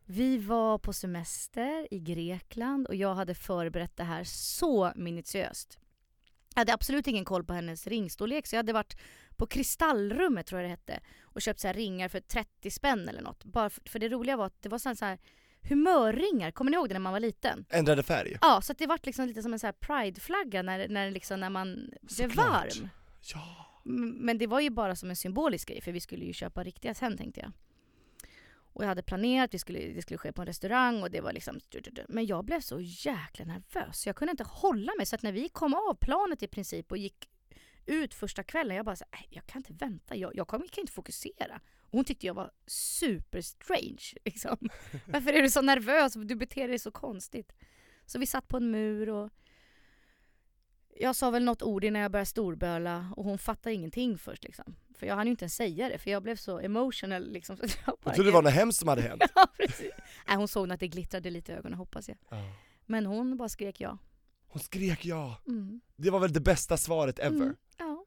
Vi 0.09 0.39
var 0.39 0.79
på 0.79 0.93
semester 0.93 1.89
i 1.91 1.99
Grekland 1.99 2.87
och 2.87 2.95
jag 2.95 3.15
hade 3.15 3.35
förberett 3.35 3.97
det 3.97 4.05
här 4.05 4.25
så 4.25 4.93
minutiöst. 4.97 5.79
Jag 6.55 6.61
hade 6.61 6.75
absolut 6.75 7.07
ingen 7.07 7.25
koll 7.25 7.45
på 7.45 7.53
hennes 7.53 7.87
ringstorlek 7.87 8.47
så 8.47 8.57
jag 8.57 8.59
hade 8.59 8.73
varit 8.73 8.97
på 9.37 9.47
Kristallrummet 9.47 10.47
tror 10.47 10.61
jag 10.61 10.67
det 10.67 10.71
hette 10.71 11.01
och 11.23 11.43
köpt 11.43 11.61
så 11.61 11.73
ringar 11.73 12.09
för 12.09 12.21
30 12.21 12.71
spänn 12.71 13.09
eller 13.09 13.23
något. 13.23 13.45
Bara 13.45 13.71
för, 13.71 13.83
för 13.89 13.99
det 13.99 14.09
roliga 14.09 14.37
var 14.37 14.47
att 14.47 14.63
det 14.63 14.69
var 14.69 14.79
så 14.79 15.05
här 15.05 15.19
humörringar, 15.63 16.51
kommer 16.51 16.71
ni 16.71 16.77
ihåg 16.77 16.89
det 16.89 16.93
när 16.93 17.01
man 17.01 17.13
var 17.13 17.21
liten? 17.21 17.65
Ändrade 17.71 18.03
färg. 18.03 18.39
Ja, 18.41 18.61
så 18.61 18.73
att 18.73 18.79
det 18.79 18.87
vart 18.87 19.07
liksom 19.07 19.27
lite 19.27 19.43
som 19.43 19.53
en 19.53 19.59
så 19.59 19.67
här 19.67 19.73
prideflagga 19.73 20.63
när, 20.63 20.89
när, 20.89 21.11
liksom, 21.11 21.41
när 21.41 21.51
man 21.51 21.91
blev 22.17 22.35
varm. 22.35 22.89
Ja. 23.35 23.73
Men 23.85 24.39
det 24.39 24.47
var 24.47 24.61
ju 24.61 24.71
bara 24.71 24.97
som 24.97 25.11
en 25.11 25.17
symbolisk 25.17 25.69
grej 25.69 25.81
för 25.81 25.93
vi 25.93 26.01
skulle 26.01 26.25
ju 26.25 26.33
köpa 26.33 26.65
riktiga 26.65 26.95
sen 26.95 27.17
tänkte 27.17 27.41
jag. 27.41 27.53
Och 28.77 28.85
jag 28.85 28.89
hade 28.89 29.03
planerat, 29.03 29.55
vi 29.55 29.59
skulle, 29.59 29.79
det 29.79 30.03
skulle 30.03 30.19
ske 30.19 30.33
på 30.33 30.43
en 30.43 30.47
restaurang 30.47 31.03
och 31.03 31.11
det 31.11 31.21
var 31.21 31.33
liksom... 31.33 31.61
Men 32.09 32.27
jag 32.27 32.45
blev 32.45 32.61
så 32.61 32.81
jäkla 32.81 33.45
nervös 33.45 34.07
jag 34.07 34.17
kunde 34.17 34.31
inte 34.31 34.45
hålla 34.45 34.93
mig. 34.97 35.07
Så 35.07 35.15
att 35.15 35.23
när 35.23 35.33
vi 35.33 35.49
kom 35.49 35.75
av 35.75 35.95
planet 35.95 36.43
i 36.43 36.49
princip 36.49 36.91
och 36.91 36.99
gick 36.99 37.29
ut 37.87 38.15
första 38.15 38.43
kvällen, 38.43 38.77
jag 38.77 38.85
bara 38.85 38.97
så 38.97 39.05
här, 39.11 39.27
jag 39.31 39.47
kan 39.47 39.59
inte 39.59 39.73
vänta, 39.73 40.17
jag, 40.17 40.31
jag, 40.37 40.39
jag 40.39 40.49
kan 40.49 40.81
inte 40.81 40.93
fokusera. 40.93 41.61
Och 41.81 41.93
hon 41.93 42.05
tyckte 42.05 42.27
jag 42.27 42.35
var 42.35 42.51
super 42.67 43.41
strange. 43.41 44.13
Liksom. 44.25 44.57
Varför 45.07 45.33
är 45.33 45.43
du 45.43 45.51
så 45.51 45.63
nervös? 45.63 46.15
Du 46.15 46.35
beter 46.35 46.69
dig 46.69 46.79
så 46.79 46.91
konstigt. 46.91 47.53
Så 48.07 48.19
vi 48.19 48.27
satt 48.27 48.49
på 48.49 48.57
en 48.57 48.71
mur 48.71 49.09
och 49.09 49.31
jag 51.01 51.17
sa 51.17 51.31
väl 51.31 51.45
något 51.45 51.63
ord 51.63 51.85
innan 51.85 52.03
jag 52.03 52.11
började 52.11 52.27
storböla 52.27 53.13
och 53.17 53.25
hon 53.25 53.39
fattade 53.39 53.75
ingenting 53.75 54.19
först 54.19 54.45
liksom. 54.45 54.77
För 54.99 55.07
jag 55.07 55.17
hann 55.17 55.27
ju 55.27 55.31
inte 55.31 55.45
ens 55.45 55.55
säga 55.55 55.89
det 55.89 55.99
för 55.99 56.11
jag 56.11 56.23
blev 56.23 56.37
så 56.37 56.59
emotional 56.61 57.31
liksom. 57.33 57.57
Så 57.57 57.63
jag 57.87 57.95
bara, 58.03 58.15
trodde 58.15 58.31
det 58.31 58.35
var 58.35 58.43
något 58.43 58.53
hemskt 58.53 58.79
som 58.79 58.89
hade 58.89 59.03
hänt. 59.03 59.23
ja, 59.35 59.47
precis. 59.57 59.91
Nej, 60.29 60.37
hon 60.37 60.49
såg 60.49 60.73
att 60.73 60.81
det 60.81 60.89
glittrade 60.89 61.31
lite 61.31 61.53
i 61.53 61.55
ögonen 61.55 61.79
hoppas 61.79 62.09
jag. 62.09 62.17
Men 62.87 63.07
hon 63.07 63.37
bara 63.37 63.49
skrek 63.49 63.81
ja. 63.81 63.99
Hon 64.49 64.61
skrek 64.63 65.05
ja. 65.05 65.41
Mm. 65.47 65.81
Det 65.97 66.11
var 66.11 66.21
väl 66.21 66.33
det 66.33 66.41
bästa 66.41 66.77
svaret 66.77 67.19
ever. 67.19 67.37
Mm. 67.37 67.57
Ja, 67.79 68.05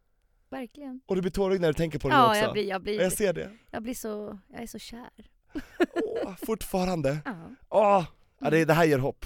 verkligen. 0.50 1.02
Och 1.06 1.16
du 1.16 1.22
blir 1.22 1.32
tårögd 1.32 1.62
när 1.62 1.68
du 1.68 1.74
tänker 1.74 2.00
på 2.00 2.10
det 2.10 2.16
Ja, 2.16 2.30
också. 2.30 2.42
jag 2.42 2.54
blir, 2.54 2.64
jag 2.64 2.76
Ja, 2.76 2.80
blir, 2.80 3.02
jag 3.02 3.14
ser 3.14 3.34
det. 3.34 3.52
jag 3.72 3.84
blir 3.84 3.94
så, 3.94 4.40
jag 4.48 4.62
är 4.62 4.68
så 4.68 4.80
kär. 4.80 5.10
Åh, 6.26 6.36
fortfarande. 6.46 7.18
Ja. 7.26 7.50
Åh, 7.70 8.06
ja, 8.40 8.50
det, 8.50 8.66
det 8.66 8.74
här 8.74 8.86
ger 8.86 9.00
hopp. 9.00 9.26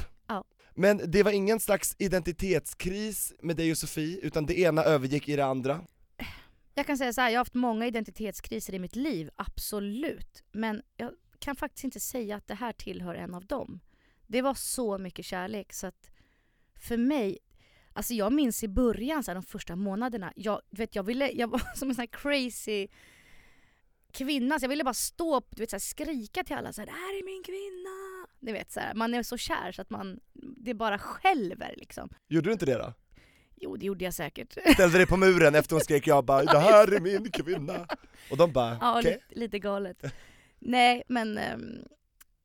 Men 0.76 1.12
det 1.12 1.24
var 1.24 1.32
ingen 1.32 1.60
slags 1.60 1.96
identitetskris 2.00 3.34
med 3.42 3.56
dig 3.56 3.72
och 3.72 3.78
Sofie, 3.78 4.20
utan 4.20 4.46
det 4.46 4.60
ena 4.60 4.84
övergick 4.84 5.30
i 5.30 5.36
det 5.36 5.46
andra. 5.46 5.82
Jag 6.76 6.88
kan 6.88 6.98
säga 6.98 7.14
så 7.14 7.22
här, 7.22 7.30
jag 7.30 7.40
har 7.40 7.42
haft 7.46 7.54
många 7.54 7.88
identitetskriser 7.88 8.74
i 8.74 8.80
mitt 8.80 8.96
liv, 8.96 9.30
absolut. 9.36 10.44
Men 10.52 10.82
jag 10.98 11.12
kan 11.40 11.56
faktiskt 11.56 11.84
inte 11.84 12.00
säga 12.00 12.36
att 12.36 12.48
det 12.48 12.56
här 12.56 12.74
tillhör 12.74 13.16
en 13.16 13.34
av 13.34 13.46
dem. 13.46 13.80
Det 14.28 14.42
var 14.42 14.54
så 14.54 14.98
mycket 14.98 15.26
kärlek 15.26 15.74
så 15.74 15.88
att 15.88 16.12
för 16.76 16.98
mig, 16.98 17.38
alltså 17.94 18.14
jag 18.14 18.34
minns 18.34 18.64
i 18.64 18.68
början, 18.68 19.24
så 19.24 19.32
här, 19.32 19.36
de 19.36 19.44
första 19.44 19.76
månaderna, 19.76 20.34
jag, 20.36 20.62
vet, 20.70 20.96
jag, 20.96 21.04
ville, 21.04 21.32
jag 21.32 21.48
var 21.48 21.60
som 21.76 21.90
en 21.90 21.96
sån 21.96 22.02
här 22.02 22.22
crazy 22.22 22.88
kvinna, 24.12 24.60
så 24.60 24.64
jag 24.64 24.70
ville 24.70 24.84
bara 24.84 24.94
stå 24.94 25.38
upp, 25.38 25.48
du 25.50 25.62
vet, 25.62 25.70
så 25.70 25.76
här, 25.76 25.80
skrika 25.80 26.44
till 26.44 26.56
alla 26.56 26.74
så 26.74 26.82
här, 26.82 26.86
det 26.86 26.92
här 26.92 27.20
är 27.20 27.26
min 27.26 27.44
kvinna! 27.44 28.28
Ni 28.40 28.52
vet, 28.52 28.72
så 28.72 28.80
här, 28.80 28.94
man 28.94 29.14
är 29.14 29.24
så 29.24 29.38
kär 29.38 29.72
så 29.72 29.82
att 29.82 29.90
man, 29.90 30.20
det 30.64 30.74
bara 30.74 30.98
skälver 30.98 31.74
liksom. 31.78 32.10
Gjorde 32.28 32.50
du 32.50 32.54
inte 32.54 32.66
det 32.66 32.78
då? 32.78 32.94
Jo, 33.56 33.76
det 33.78 33.86
gjorde 33.86 34.06
jag 34.06 34.14
säkert. 34.14 34.58
Ställde 34.74 34.98
dig 34.98 35.08
på 35.08 35.18
muren 35.18 35.56
efter 35.56 35.76
hon 35.76 35.82
skrek 35.82 36.08
jag 36.08 36.26
bara 36.26 36.44
'Det 36.44 36.60
här 36.60 36.92
är 36.94 37.00
min 37.00 37.26
kvinna' 37.32 37.88
Och 38.32 38.38
de 38.38 38.52
bara 38.52 38.78
Ja, 38.82 39.00
okej? 39.00 39.12
lite, 39.30 39.40
lite 39.40 39.60
galet. 39.60 40.04
Nej, 40.60 41.04
men 41.08 41.38
ehm, 41.38 41.86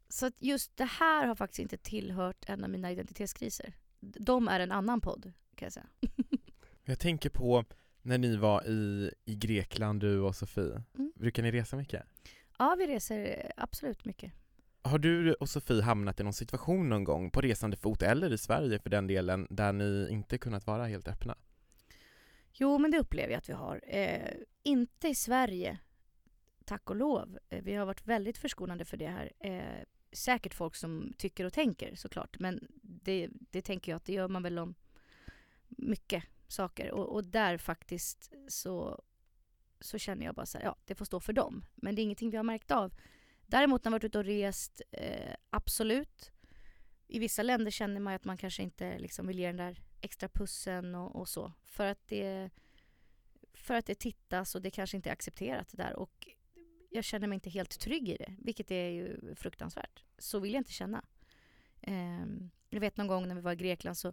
så 0.09 0.27
att 0.27 0.43
just 0.43 0.77
det 0.77 0.85
här 0.85 1.27
har 1.27 1.35
faktiskt 1.35 1.59
inte 1.59 1.77
tillhört 1.77 2.45
en 2.49 2.65
av 2.65 2.71
mina 2.71 2.93
identitetskriser. 2.93 3.75
De 4.01 4.49
är 4.49 4.61
en 4.61 4.73
annan 4.73 5.01
podd, 5.01 5.33
kan 5.55 5.67
jag 5.67 5.73
säga. 5.73 5.87
Jag 6.85 6.99
tänker 6.99 7.31
på 7.31 7.65
när 8.03 8.19
ni 8.19 8.37
var 8.37 8.69
i, 8.69 9.11
i 9.25 9.35
Grekland, 9.35 10.01
du 10.01 10.21
och 10.21 10.37
Sofie. 10.37 10.83
Mm. 10.99 11.13
Brukar 11.17 11.43
ni 11.43 11.51
resa 11.53 11.77
mycket? 11.77 12.03
Ja, 12.59 12.75
vi 12.79 12.87
reser 12.87 13.53
absolut 13.57 14.05
mycket. 14.05 14.33
Har 14.89 14.99
du 14.99 15.35
och 15.35 15.49
Sofie 15.49 15.83
hamnat 15.83 16.21
i 16.21 16.23
någon 16.23 16.33
situation 16.33 16.89
någon 16.89 17.05
gång, 17.05 17.31
på 17.31 17.41
resande 17.41 17.77
fot 17.77 18.03
eller 18.03 18.33
i 18.33 18.39
Sverige 18.39 18.79
för 18.79 18.91
den 18.91 19.07
delen, 19.07 19.47
där 19.51 19.73
ni 19.73 20.09
inte 20.11 20.39
kunnat 20.39 20.67
vara 20.67 20.87
helt 20.87 21.09
öppna? 21.09 21.37
Jo, 22.53 22.79
men 22.79 22.91
det 22.91 22.99
upplever 22.99 23.33
jag 23.33 23.39
att 23.39 23.49
vi 23.49 23.53
har. 23.53 23.81
Eh, 23.87 24.33
inte 24.63 25.09
i 25.09 25.15
Sverige, 25.15 25.79
tack 26.65 26.91
och 26.91 26.97
lov. 26.97 27.39
Eh, 27.49 27.63
vi 27.63 27.75
har 27.75 27.87
varit 27.87 28.07
väldigt 28.07 28.39
förskonade 28.39 28.85
för 28.85 28.97
det 28.97 29.07
här. 29.07 29.33
Eh, 29.41 29.85
säkert 30.13 30.55
folk 30.55 30.75
som 30.75 31.13
tycker 31.19 31.45
och 31.45 31.53
tänker 31.53 31.95
såklart, 31.95 32.39
men 32.39 32.67
det, 32.83 33.29
det 33.33 33.63
tänker 33.63 33.93
jag 33.93 33.97
att 33.97 34.05
det 34.05 34.13
gör 34.13 34.29
man 34.29 34.43
väl 34.43 34.59
om 34.59 34.75
mycket 35.69 36.25
saker. 36.49 36.91
Och, 36.91 37.15
och 37.15 37.25
där 37.25 37.59
faktiskt 37.59 38.33
så, 38.49 39.03
så 39.81 39.99
känner 39.99 40.27
jag 40.27 40.35
bara 40.35 40.47
så 40.47 40.59
här, 40.59 40.65
ja, 40.65 40.77
det 40.85 40.95
får 40.95 41.05
stå 41.05 41.21
för 41.21 41.33
dem. 41.33 41.65
Men 41.75 41.95
det 41.95 42.01
är 42.01 42.05
ingenting 42.05 42.31
vi 42.31 42.37
har 42.37 42.45
märkt 42.45 42.71
av. 42.71 42.93
Däremot 43.51 43.85
när 43.85 43.91
man 43.91 43.95
varit 43.95 44.05
ute 44.05 44.19
och 44.19 44.25
rest, 44.25 44.83
eh, 44.91 45.35
absolut. 45.51 46.33
I 47.07 47.19
vissa 47.19 47.43
länder 47.43 47.71
känner 47.71 48.01
man 48.01 48.15
att 48.15 48.25
man 48.25 48.37
kanske 48.37 48.63
inte 48.63 48.99
liksom 48.99 49.27
vill 49.27 49.39
ge 49.39 49.47
den 49.47 49.57
där 49.57 49.83
extra 50.01 50.29
pussen 50.29 50.95
och, 50.95 51.17
och 51.17 51.29
så. 51.29 51.53
För 51.65 51.87
att, 51.87 52.09
det, 52.09 52.51
för 53.55 53.75
att 53.75 53.87
det 53.87 53.95
tittas 53.95 54.55
och 54.55 54.63
det 54.63 54.71
kanske 54.71 54.97
inte 54.97 55.11
är 55.11 55.13
accepterat 55.13 55.69
där. 55.73 55.97
Och 55.97 56.29
jag 56.91 57.05
känner 57.05 57.27
mig 57.27 57.35
inte 57.35 57.51
helt 57.51 57.81
trygg 57.81 58.09
i 58.09 58.17
det, 58.17 58.35
vilket 58.39 58.71
är 58.71 58.89
ju 58.89 59.35
fruktansvärt. 59.35 60.05
Så 60.19 60.39
vill 60.39 60.53
jag 60.53 60.61
inte 60.61 60.73
känna. 60.73 61.05
Eh, 61.81 62.27
jag 62.71 62.81
vet 62.81 62.97
någon 62.97 63.07
gång 63.07 63.29
när 63.29 63.35
vi 63.35 63.41
var 63.41 63.53
i 63.53 63.57
Grekland 63.57 63.99
så, 63.99 64.13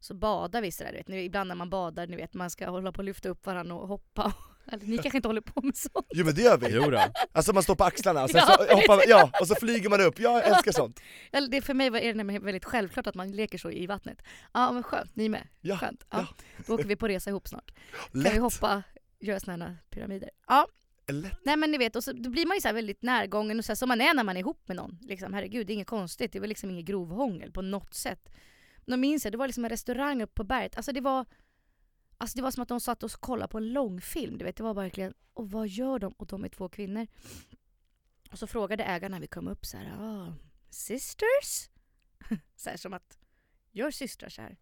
så 0.00 0.14
badade 0.14 0.62
vi 0.62 0.72
sådär, 0.72 0.92
vet. 0.92 1.08
Ibland 1.08 1.48
när 1.48 1.54
man 1.54 1.70
badar, 1.70 2.06
ni 2.06 2.16
vet 2.16 2.34
man 2.34 2.50
ska 2.50 2.70
hålla 2.70 2.92
på 2.92 2.98
och 2.98 3.04
lyfta 3.04 3.28
upp 3.28 3.46
varandra 3.46 3.74
och 3.74 3.88
hoppa. 3.88 4.34
Eller, 4.72 4.86
ni 4.86 4.98
kanske 4.98 5.18
inte 5.18 5.28
håller 5.28 5.40
på 5.40 5.60
med 5.62 5.76
sånt? 5.76 6.06
Jo 6.10 6.24
men 6.24 6.34
det 6.34 6.42
gör 6.42 6.58
vi! 6.58 6.66
Jo 6.70 6.90
då. 6.90 7.00
Alltså 7.32 7.52
man 7.52 7.62
står 7.62 7.74
på 7.74 7.84
axlarna, 7.84 8.22
och 8.24 8.30
sen 8.30 8.40
Ja, 8.48 8.56
så 8.68 8.74
hoppar, 8.76 9.02
ja, 9.08 9.30
och 9.40 9.48
så 9.48 9.54
flyger 9.54 9.88
man 9.90 10.00
upp, 10.00 10.18
jag 10.18 10.46
älskar 10.46 10.72
sånt! 10.72 11.00
Eller 11.32 11.48
det 11.48 11.62
för 11.62 11.74
mig 11.74 11.90
var- 11.90 11.98
är 11.98 12.06
det 12.08 12.14
nämligen 12.14 12.44
väldigt 12.44 12.64
självklart 12.64 13.06
att 13.06 13.14
man 13.14 13.32
leker 13.32 13.58
så 13.58 13.70
i 13.70 13.86
vattnet. 13.86 14.18
Ja 14.54 14.72
men 14.72 14.82
skönt, 14.82 15.16
ni 15.16 15.28
med? 15.28 15.48
Ja, 15.60 15.76
Skönt. 15.78 16.04
ja. 16.10 16.18
Ja. 16.18 16.44
Då 16.66 16.74
åker 16.74 16.84
vi 16.84 16.96
på 16.96 17.08
resa 17.08 17.30
ihop 17.30 17.48
snart. 17.48 17.70
Kan 18.12 18.22
Lätt! 18.22 18.34
vi 18.34 18.38
hoppa, 18.38 18.82
göra 19.20 19.40
såna 19.40 19.64
här 19.64 19.76
pyramider. 19.90 20.30
Ja, 20.46 20.66
Lätt. 21.08 21.38
nej 21.44 21.56
men 21.56 21.70
ni 21.70 21.78
vet, 21.78 21.96
och 21.96 22.04
så, 22.04 22.12
då 22.12 22.30
blir 22.30 22.46
man 22.46 22.56
ju 22.56 22.60
så 22.60 22.68
här 22.68 22.72
väldigt 22.74 23.02
närgången 23.02 23.58
och 23.58 23.64
så 23.64 23.70
här, 23.72 23.76
som 23.76 23.88
man 23.88 24.00
är 24.00 24.14
när 24.14 24.24
man 24.24 24.36
är 24.36 24.40
ihop 24.40 24.68
med 24.68 24.76
någon. 24.76 24.98
Liksom, 25.02 25.34
herregud, 25.34 25.66
det 25.66 25.72
är 25.72 25.74
inget 25.74 25.86
konstigt. 25.86 26.32
Det 26.32 26.40
var 26.40 26.46
liksom 26.46 26.70
inget 26.70 26.84
grovhångel 26.84 27.52
på 27.52 27.62
något 27.62 27.94
sätt. 27.94 28.28
Men 28.86 28.90
då 28.92 28.96
minns 28.96 29.24
jag, 29.24 29.32
det 29.32 29.38
var 29.38 29.46
liksom 29.46 29.64
en 29.64 29.70
restaurang 29.70 30.22
uppe 30.22 30.34
på 30.34 30.44
berget. 30.44 30.76
Alltså 30.76 30.92
det 30.92 31.00
var 31.00 31.24
Alltså 32.18 32.36
det 32.36 32.42
var 32.42 32.50
som 32.50 32.62
att 32.62 32.68
de 32.68 32.80
satt 32.80 33.02
och 33.02 33.10
kollade 33.10 33.48
på 33.48 33.58
en 33.58 33.72
långfilm. 33.72 34.38
Du 34.38 34.44
vet, 34.44 34.56
det 34.56 34.62
var 34.62 34.74
verkligen, 34.74 35.14
och 35.32 35.50
vad 35.50 35.68
gör 35.68 35.98
de? 35.98 36.12
Och 36.12 36.26
de 36.26 36.44
är 36.44 36.48
två 36.48 36.68
kvinnor. 36.68 37.06
Och 38.30 38.38
så 38.38 38.46
frågade 38.46 38.84
ägaren 38.84 39.10
när 39.10 39.20
vi 39.20 39.26
kom 39.26 39.48
upp 39.48 39.66
så 39.66 39.76
här, 39.76 39.96
ah, 40.00 40.34
sisters? 40.70 41.70
så 42.56 42.70
här 42.70 42.76
som 42.76 42.92
att, 42.92 43.18
gör 43.70 43.90
systrar 43.90 44.28
så 44.28 44.42
här? 44.42 44.56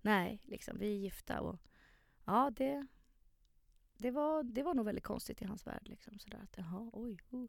Nej, 0.00 0.40
liksom 0.44 0.78
vi 0.78 0.86
är 0.92 0.98
gifta 0.98 1.40
och 1.40 1.58
ja 2.24 2.52
det, 2.56 2.86
det, 3.96 4.10
var, 4.10 4.42
det 4.42 4.62
var 4.62 4.74
nog 4.74 4.86
väldigt 4.86 5.04
konstigt 5.04 5.42
i 5.42 5.44
hans 5.44 5.66
värld. 5.66 5.82
Liksom, 5.88 6.18
så 6.18 6.28
där, 6.28 6.38
att, 6.42 6.56
jaha, 6.56 6.90
oj, 6.92 7.18
oh. 7.30 7.46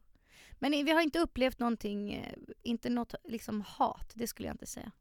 Men 0.52 0.70
vi 0.70 0.90
har 0.90 1.00
inte 1.00 1.18
upplevt 1.18 1.58
någonting, 1.58 2.12
eh, 2.12 2.38
inte 2.62 2.90
något 2.90 3.14
liksom 3.24 3.60
hat, 3.60 4.12
det 4.14 4.26
skulle 4.26 4.48
jag 4.48 4.54
inte 4.54 4.66
säga. 4.66 4.92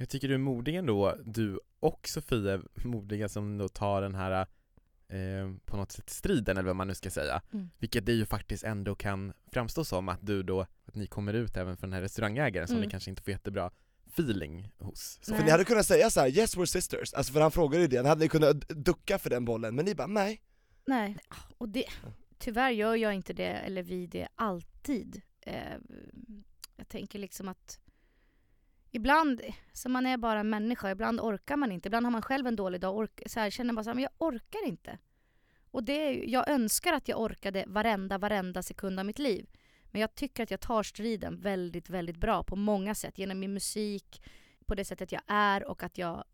Jag 0.00 0.08
tycker 0.08 0.28
du 0.28 0.34
är 0.34 0.38
modig 0.38 0.74
ändå, 0.74 1.16
du 1.24 1.60
och 1.80 2.08
Sofia 2.08 2.52
är 2.52 2.62
modiga 2.84 3.28
som 3.28 3.58
då 3.58 3.68
tar 3.68 4.02
den 4.02 4.14
här 4.14 4.46
eh, 5.08 5.54
på 5.64 5.76
något 5.76 5.92
sätt 5.92 6.10
striden 6.10 6.56
eller 6.56 6.66
vad 6.66 6.76
man 6.76 6.88
nu 6.88 6.94
ska 6.94 7.10
säga. 7.10 7.42
Mm. 7.52 7.70
Vilket 7.78 8.06
det 8.06 8.12
ju 8.12 8.26
faktiskt 8.26 8.64
ändå 8.64 8.94
kan 8.94 9.32
framstå 9.52 9.84
som 9.84 10.08
att 10.08 10.26
du 10.26 10.42
då, 10.42 10.60
att 10.60 10.94
ni 10.94 11.06
kommer 11.06 11.34
ut 11.34 11.56
även 11.56 11.76
för 11.76 11.86
den 11.86 11.92
här 11.92 12.00
restaurangägaren 12.00 12.68
som 12.68 12.76
Mm. 12.76 12.86
ni 12.86 12.90
kanske 12.90 13.10
inte 13.10 13.22
får 13.22 13.30
jättebra 13.30 13.70
feeling 14.06 14.72
hos. 14.78 15.18
Så. 15.22 15.34
För 15.34 15.44
ni 15.44 15.50
hade 15.50 15.64
kunnat 15.64 15.86
säga 15.86 16.10
så 16.10 16.20
här: 16.20 16.28
'Yes 16.28 16.56
we're 16.56 16.78
sisters' 16.78 17.16
alltså 17.16 17.32
för 17.32 17.40
han 17.40 17.50
frågade 17.50 17.82
ju 17.82 17.88
det, 17.88 18.08
hade 18.08 18.20
ni 18.20 18.28
kunnat 18.28 18.68
ducka 18.68 19.18
för 19.18 19.30
den 19.30 19.44
bollen, 19.44 19.74
men 19.74 19.84
ni 19.84 19.94
bara 19.94 20.06
nej. 20.06 20.42
Nej, 20.86 21.16
och 21.58 21.68
det, 21.68 21.84
tyvärr 22.38 22.70
gör 22.70 22.94
jag 22.96 23.14
inte 23.14 23.32
det, 23.32 23.48
eller 23.48 23.82
vi 23.82 24.06
det 24.06 24.28
alltid. 24.34 25.22
Eh, 25.40 25.54
jag 26.76 26.88
tänker 26.88 27.18
liksom 27.18 27.48
att 27.48 27.80
ibland, 28.90 29.40
så 29.72 29.88
man 29.88 30.06
är 30.06 30.16
bara 30.16 30.40
en 30.40 30.50
människa, 30.50 30.90
ibland 30.90 31.20
orkar 31.20 31.56
man 31.56 31.72
inte. 31.72 31.88
Ibland 31.88 32.06
har 32.06 32.10
man 32.10 32.22
själv 32.22 32.46
en 32.46 32.56
dålig 32.56 32.80
dag 32.80 32.94
och 32.94 32.98
ork, 32.98 33.22
så 33.26 33.40
här, 33.40 33.50
känner 33.50 33.74
bara 33.74 33.84
så 33.84 33.90
här, 33.90 33.94
men 33.94 34.02
jag 34.02 34.12
orkar 34.18 34.66
inte. 34.66 34.98
Och 35.70 35.84
det, 35.84 35.92
är 35.92 36.24
jag 36.28 36.48
önskar 36.48 36.92
att 36.92 37.08
jag 37.08 37.20
orkade 37.20 37.64
varenda, 37.66 38.18
varenda 38.18 38.62
sekund 38.62 38.98
av 38.98 39.06
mitt 39.06 39.18
liv. 39.18 39.46
Men 39.90 40.00
jag 40.00 40.14
tycker 40.14 40.42
att 40.42 40.50
jag 40.50 40.60
tar 40.60 40.82
striden 40.82 41.40
väldigt, 41.40 41.90
väldigt 41.90 42.16
bra 42.16 42.42
på 42.42 42.56
många 42.56 42.94
sätt. 42.94 43.18
Genom 43.18 43.40
min 43.40 43.54
musik, 43.54 44.22
på 44.66 44.74
det 44.74 44.84
sättet 44.84 45.12
jag 45.12 45.22
är 45.26 45.64
och 45.64 45.82
att 45.82 45.98
jag 45.98 46.24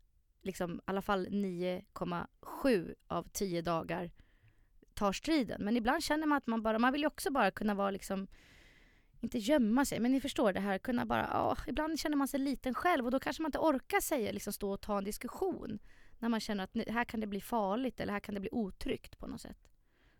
liksom 0.41 0.75
i 0.75 0.79
alla 0.85 1.01
fall 1.01 1.27
9,7 1.27 2.95
av 3.07 3.23
10 3.23 3.61
dagar 3.61 4.11
tar 4.93 5.13
striden. 5.13 5.63
Men 5.63 5.77
ibland 5.77 6.03
känner 6.03 6.27
man 6.27 6.37
att 6.37 6.47
man 6.47 6.61
bara, 6.61 6.79
man 6.79 6.93
vill 6.93 7.01
ju 7.01 7.07
också 7.07 7.31
bara 7.31 7.51
kunna 7.51 7.73
vara 7.73 7.91
liksom, 7.91 8.27
inte 9.21 9.37
gömma 9.37 9.85
sig, 9.85 9.99
men 9.99 10.11
ni 10.11 10.21
förstår 10.21 10.53
det 10.53 10.59
här, 10.59 10.77
kunna 10.77 11.05
bara, 11.05 11.29
ja, 11.33 11.57
ibland 11.67 11.99
känner 11.99 12.17
man 12.17 12.27
sig 12.27 12.39
liten 12.39 12.73
själv 12.73 13.05
och 13.05 13.11
då 13.11 13.19
kanske 13.19 13.41
man 13.43 13.49
inte 13.49 13.57
orkar 13.59 14.01
säga, 14.01 14.31
liksom 14.31 14.53
stå 14.53 14.71
och 14.71 14.81
ta 14.81 14.97
en 14.97 15.03
diskussion. 15.03 15.79
När 16.19 16.29
man 16.29 16.39
känner 16.39 16.63
att 16.63 16.71
här 16.87 17.05
kan 17.05 17.19
det 17.19 17.27
bli 17.27 17.41
farligt 17.41 17.99
eller 17.99 18.13
här 18.13 18.19
kan 18.19 18.33
det 18.35 18.39
bli 18.41 18.49
otryggt 18.51 19.17
på 19.19 19.27
något 19.27 19.41
sätt. 19.41 19.57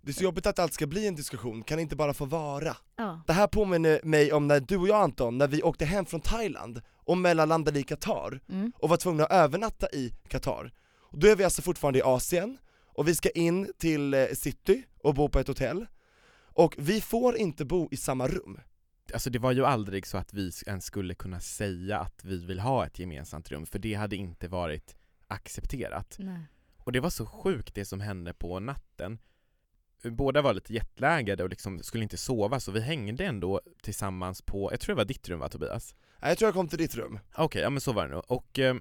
Det 0.01 0.11
är 0.11 0.13
så 0.13 0.23
jobbigt 0.23 0.45
att 0.47 0.59
allt 0.59 0.73
ska 0.73 0.87
bli 0.87 1.07
en 1.07 1.15
diskussion, 1.15 1.63
kan 1.63 1.77
det 1.77 1.81
inte 1.81 1.95
bara 1.95 2.13
få 2.13 2.25
vara? 2.25 2.77
Ja. 2.95 3.21
Det 3.27 3.33
här 3.33 3.47
påminner 3.47 3.99
mig 4.03 4.33
om 4.33 4.47
när 4.47 4.59
du 4.59 4.77
och 4.77 4.87
jag 4.87 5.01
Anton, 5.01 5.37
när 5.37 5.47
vi 5.47 5.63
åkte 5.63 5.85
hem 5.85 6.05
från 6.05 6.21
Thailand 6.21 6.81
och 7.05 7.17
mellanlandade 7.17 7.79
i 7.79 7.83
Qatar 7.83 8.39
Mm. 8.49 8.71
och 8.75 8.89
var 8.89 8.97
tvungna 8.97 9.25
att 9.25 9.31
övernatta 9.31 9.87
i 9.93 10.13
Qatar. 10.27 10.71
Och 10.99 11.19
då 11.19 11.27
är 11.27 11.35
vi 11.35 11.43
alltså 11.43 11.61
fortfarande 11.61 11.99
i 11.99 12.01
Asien, 12.01 12.57
och 12.95 13.07
vi 13.07 13.15
ska 13.15 13.29
in 13.29 13.71
till 13.77 14.13
eh, 14.13 14.25
city 14.33 14.83
och 15.03 15.13
bo 15.13 15.29
på 15.29 15.39
ett 15.39 15.47
hotell, 15.47 15.85
och 16.53 16.75
vi 16.77 17.01
får 17.01 17.37
inte 17.37 17.65
bo 17.65 17.87
i 17.91 17.97
samma 17.97 18.27
rum. 18.27 18.59
Alltså 19.13 19.29
det 19.29 19.39
var 19.39 19.51
ju 19.51 19.65
aldrig 19.65 20.07
så 20.07 20.17
att 20.17 20.33
vi 20.33 20.51
ens 20.67 20.85
skulle 20.85 21.15
kunna 21.15 21.39
säga 21.39 21.99
att 21.99 22.25
vi 22.25 22.45
vill 22.45 22.59
ha 22.59 22.85
ett 22.85 22.99
gemensamt 22.99 23.51
rum, 23.51 23.65
för 23.65 23.79
det 23.79 23.93
hade 23.93 24.15
inte 24.15 24.47
varit 24.47 24.95
accepterat. 25.27 26.15
Nej. 26.19 26.39
Och 26.77 26.91
det 26.91 26.99
var 26.99 27.09
så 27.09 27.25
sjukt 27.25 27.75
det 27.75 27.85
som 27.85 28.01
hände 28.01 28.33
på 28.33 28.59
natten. 28.59 29.19
Båda 30.03 30.41
var 30.41 30.53
lite 30.53 30.73
jetlaggade 30.73 31.43
och 31.43 31.49
liksom 31.49 31.79
skulle 31.79 32.03
inte 32.03 32.17
sova, 32.17 32.59
så 32.59 32.71
vi 32.71 32.79
hängde 32.79 33.25
ändå 33.25 33.61
tillsammans 33.81 34.41
på, 34.41 34.71
jag 34.71 34.79
tror 34.79 34.95
det 34.95 34.97
var 34.97 35.05
ditt 35.05 35.29
rum 35.29 35.39
va 35.39 35.49
Tobias? 35.49 35.95
Nej, 36.21 36.31
Jag 36.31 36.37
tror 36.37 36.47
jag 36.47 36.53
kom 36.53 36.67
till 36.67 36.77
ditt 36.77 36.95
rum. 36.95 37.19
Okej, 37.35 37.61
ja 37.61 37.69
men 37.69 37.81
så 37.81 37.93
var 37.93 38.07
det 38.07 38.13
nog. 38.13 38.23
Och 38.27 38.59
eh, 38.59 38.75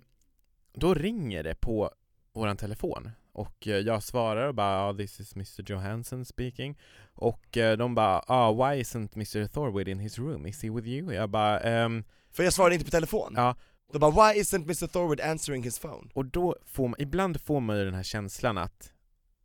då 0.72 0.94
ringer 0.94 1.42
det 1.44 1.54
på 1.54 1.90
våran 2.32 2.56
telefon 2.56 3.10
och 3.36 3.68
eh, 3.68 3.76
jag 3.76 4.02
svarar 4.02 4.48
och 4.48 4.54
bara 4.54 4.90
oh, 4.90 4.96
“This 4.96 5.20
is 5.20 5.36
Mr 5.36 5.62
Johansson 5.70 6.24
speaking” 6.24 6.78
och 7.14 7.56
eh, 7.56 7.76
de 7.76 7.94
bara 7.94 8.24
ah, 8.26 8.52
“Why 8.52 8.82
isn't 8.82 9.08
Mr 9.14 9.46
Thorwood 9.46 9.88
in 9.88 9.98
his 9.98 10.18
room? 10.18 10.46
Is 10.46 10.62
he 10.62 10.70
with 10.70 10.88
you?” 10.88 11.14
Jag 11.14 11.30
bara 11.30 11.60
ehm, 11.60 12.04
För 12.30 12.42
jag 12.42 12.52
svarade 12.52 12.74
inte 12.74 12.84
på 12.84 12.90
telefon. 12.90 13.32
Ja. 13.36 13.56
De 13.92 13.98
bara 13.98 14.10
'Why 14.10 14.40
isn't 14.40 14.62
Mr 14.62 14.86
Thorwood 14.86 15.20
answering 15.20 15.62
his 15.62 15.78
phone?' 15.78 16.10
Och 16.14 16.24
då 16.24 16.56
får 16.66 16.88
man, 16.88 17.00
ibland 17.00 17.40
får 17.40 17.60
man 17.60 17.78
ju 17.78 17.84
den 17.84 17.94
här 17.94 18.02
känslan 18.02 18.58
att 18.58 18.92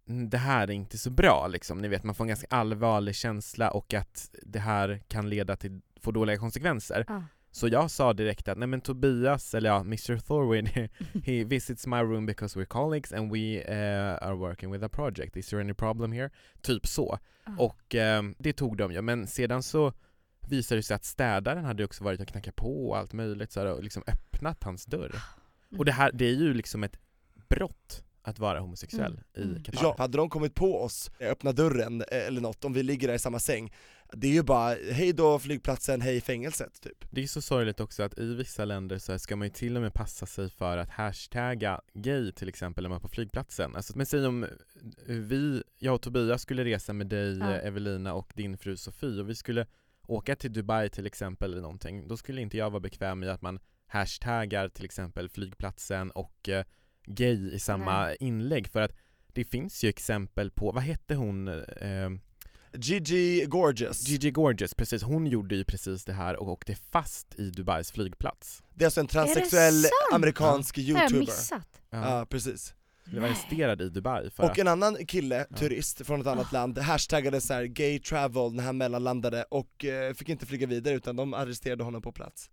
mm, 0.09 0.29
det 0.29 0.37
här 0.37 0.67
är 0.67 0.71
inte 0.71 0.97
så 0.97 1.09
bra 1.09 1.47
liksom, 1.47 1.77
ni 1.77 1.87
vet 1.87 2.03
man 2.03 2.15
får 2.15 2.23
en 2.23 2.27
ganska 2.27 2.47
allvarlig 2.49 3.15
känsla 3.15 3.71
och 3.71 3.93
att 3.93 4.29
det 4.43 4.59
här 4.59 5.01
kan 5.07 5.29
leda 5.29 5.55
till, 5.55 5.81
få 6.01 6.11
dåliga 6.11 6.37
konsekvenser. 6.37 7.05
Ja. 7.07 7.23
Så 7.51 7.67
jag 7.67 7.91
sa 7.91 8.13
direkt 8.13 8.47
att 8.47 8.57
nej 8.57 8.67
men 8.67 8.81
Tobias, 8.81 9.53
eller 9.55 9.69
ja, 9.69 9.79
Mr 9.79 10.17
Thorwood, 10.17 10.69
he 11.25 11.43
visits 11.43 11.87
my 11.87 11.97
room 12.01 12.25
because 12.25 12.59
we're 12.59 12.65
colleagues 12.65 13.13
and 13.13 13.31
we 13.33 13.63
uh, 13.69 14.17
are 14.27 14.35
working 14.35 14.71
with 14.71 14.83
a 14.85 14.89
project, 14.89 15.37
is 15.37 15.47
there 15.47 15.61
any 15.61 15.73
problem 15.73 16.11
here? 16.11 16.29
Typ 16.61 16.87
så. 16.87 17.19
Ja. 17.45 17.51
Och 17.57 17.95
eh, 17.95 18.23
det 18.37 18.53
tog 18.53 18.77
de 18.77 18.91
ju, 18.91 19.01
men 19.01 19.27
sedan 19.27 19.63
så 19.63 19.93
visade 20.49 20.79
det 20.79 20.83
sig 20.83 20.95
att 20.95 21.05
städaren 21.05 21.65
hade 21.65 21.85
också 21.85 22.03
varit 22.03 22.21
och 22.21 22.27
knackat 22.27 22.55
på 22.55 22.89
och 22.89 22.97
allt 22.97 23.13
möjligt 23.13 23.51
så 23.51 23.59
här, 23.59 23.67
och 23.73 23.83
liksom 23.83 24.03
öppnat 24.07 24.63
hans 24.63 24.85
dörr. 24.85 25.15
Och 25.77 25.85
det 25.85 25.91
här, 25.91 26.11
det 26.13 26.25
är 26.25 26.33
ju 26.35 26.53
liksom 26.53 26.83
ett 26.83 26.97
brott 27.49 28.03
att 28.23 28.39
vara 28.39 28.59
homosexuell 28.59 29.11
Mm. 29.35 29.49
i 29.49 29.51
Mm. 29.51 29.63
Qatar. 29.63 29.79
Ja, 29.83 29.95
hade 29.97 30.17
de 30.17 30.29
kommit 30.29 30.55
på 30.55 30.83
oss, 30.83 31.11
öppna 31.19 31.51
dörren 31.51 32.01
eh, 32.01 32.27
eller 32.27 32.41
något, 32.41 32.65
om 32.65 32.73
vi 32.73 32.83
ligger 32.83 33.07
där 33.07 33.15
i 33.15 33.19
samma 33.19 33.39
säng, 33.39 33.73
det 34.13 34.27
är 34.27 34.31
ju 34.31 34.43
bara 34.43 34.75
hej 34.91 35.13
då 35.13 35.39
flygplatsen, 35.39 36.01
hej 36.01 36.21
fängelset 36.21 36.81
typ. 36.81 37.05
Det 37.11 37.23
är 37.23 37.27
så 37.27 37.41
sorgligt 37.41 37.79
också 37.79 38.03
att 38.03 38.19
i 38.19 38.35
vissa 38.35 38.65
länder 38.65 38.97
så 38.97 39.19
ska 39.19 39.35
man 39.35 39.47
ju 39.47 39.53
till 39.53 39.75
och 39.75 39.81
med 39.81 39.93
passa 39.93 40.25
sig 40.25 40.49
för 40.49 40.77
att 40.77 40.89
hashtagga 40.89 41.81
gay 41.93 42.31
till 42.31 42.49
exempel 42.49 42.83
när 42.83 42.89
man 42.89 42.95
är 42.95 43.01
på 43.01 43.07
flygplatsen. 43.07 43.75
Alltså, 43.75 43.97
men 43.97 44.05
säg 44.05 44.25
om 44.25 44.43
eh, 44.43 44.49
vi, 45.05 45.63
jag 45.79 45.95
och 45.95 46.01
Tobias 46.01 46.41
skulle 46.41 46.65
resa 46.65 46.93
med 46.93 47.07
dig 47.07 47.37
Ja. 47.37 47.51
eh, 47.51 47.67
Evelina 47.67 48.13
och 48.13 48.31
din 48.35 48.57
fru 48.57 48.77
Sofie 48.77 49.19
och 49.21 49.29
vi 49.29 49.35
skulle 49.35 49.65
åka 50.07 50.35
till 50.35 50.53
Dubai 50.53 50.89
till 50.89 51.05
exempel 51.05 51.51
eller 51.51 51.61
någonting, 51.61 52.07
då 52.07 52.17
skulle 52.17 52.41
inte 52.41 52.57
jag 52.57 52.69
vara 52.69 52.79
bekväm 52.79 53.23
i 53.23 53.29
att 53.29 53.41
man 53.41 53.59
hashtaggar 53.87 54.69
till 54.69 54.85
exempel 54.85 55.29
flygplatsen 55.29 56.11
och 56.11 56.49
eh, 56.49 56.65
gay 57.05 57.51
i 57.53 57.59
samma 57.59 58.01
Nej. 58.01 58.17
inlägg 58.19 58.67
för 58.67 58.81
att 58.81 58.91
det 59.33 59.43
finns 59.43 59.83
ju 59.83 59.89
exempel 59.89 60.51
på, 60.51 60.71
vad 60.71 60.83
hette 60.83 61.15
hon, 61.15 61.47
eh, 61.47 62.09
Gigi 62.73 63.45
Gorgeous, 63.47 64.07
Gigi 64.07 64.31
Gorgeous, 64.31 64.73
precis, 64.73 65.03
hon 65.03 65.27
gjorde 65.27 65.55
ju 65.55 65.63
precis 65.63 66.05
det 66.05 66.13
här 66.13 66.35
och 66.39 66.47
åkte 66.49 66.75
fast 66.91 67.35
i 67.39 67.49
Dubais 67.49 67.91
flygplats. 67.91 68.63
det 68.73 68.83
är 68.83 68.87
alltså 68.87 68.99
en 68.99 69.07
transsexuell 69.07 69.83
amerikansk 70.13 70.75
Det 70.75 70.81
har 70.81 70.89
jag 70.89 71.01
youtuber. 71.01 71.19
missat. 71.19 71.81
Ja, 71.89 72.25
precis. 72.29 72.73
Blev 73.05 73.23
arresterad 73.23 73.81
i 73.81 73.89
Dubai 73.89 74.29
för 74.29 74.43
Och 74.43 74.51
att, 74.51 74.57
en 74.57 74.67
annan 74.67 75.05
kille, 75.05 75.45
Ja. 75.49 75.57
turist 75.57 76.05
från 76.05 76.21
ett 76.21 76.27
annat 76.27 76.51
land, 76.51 76.77
hashtaggade 76.77 77.41
så 77.41 77.53
här 77.53 77.63
gay 77.63 77.99
travel 77.99 78.53
när 78.53 78.63
han 78.63 78.77
mellanlandade 78.77 79.43
och 79.49 79.85
eh, 79.85 80.13
fick 80.13 80.29
inte 80.29 80.45
flyga 80.45 80.67
vidare 80.67 80.95
utan 80.95 81.15
de 81.15 81.33
arresterade 81.33 81.83
honom 81.83 82.01
på 82.01 82.11
plats. 82.11 82.49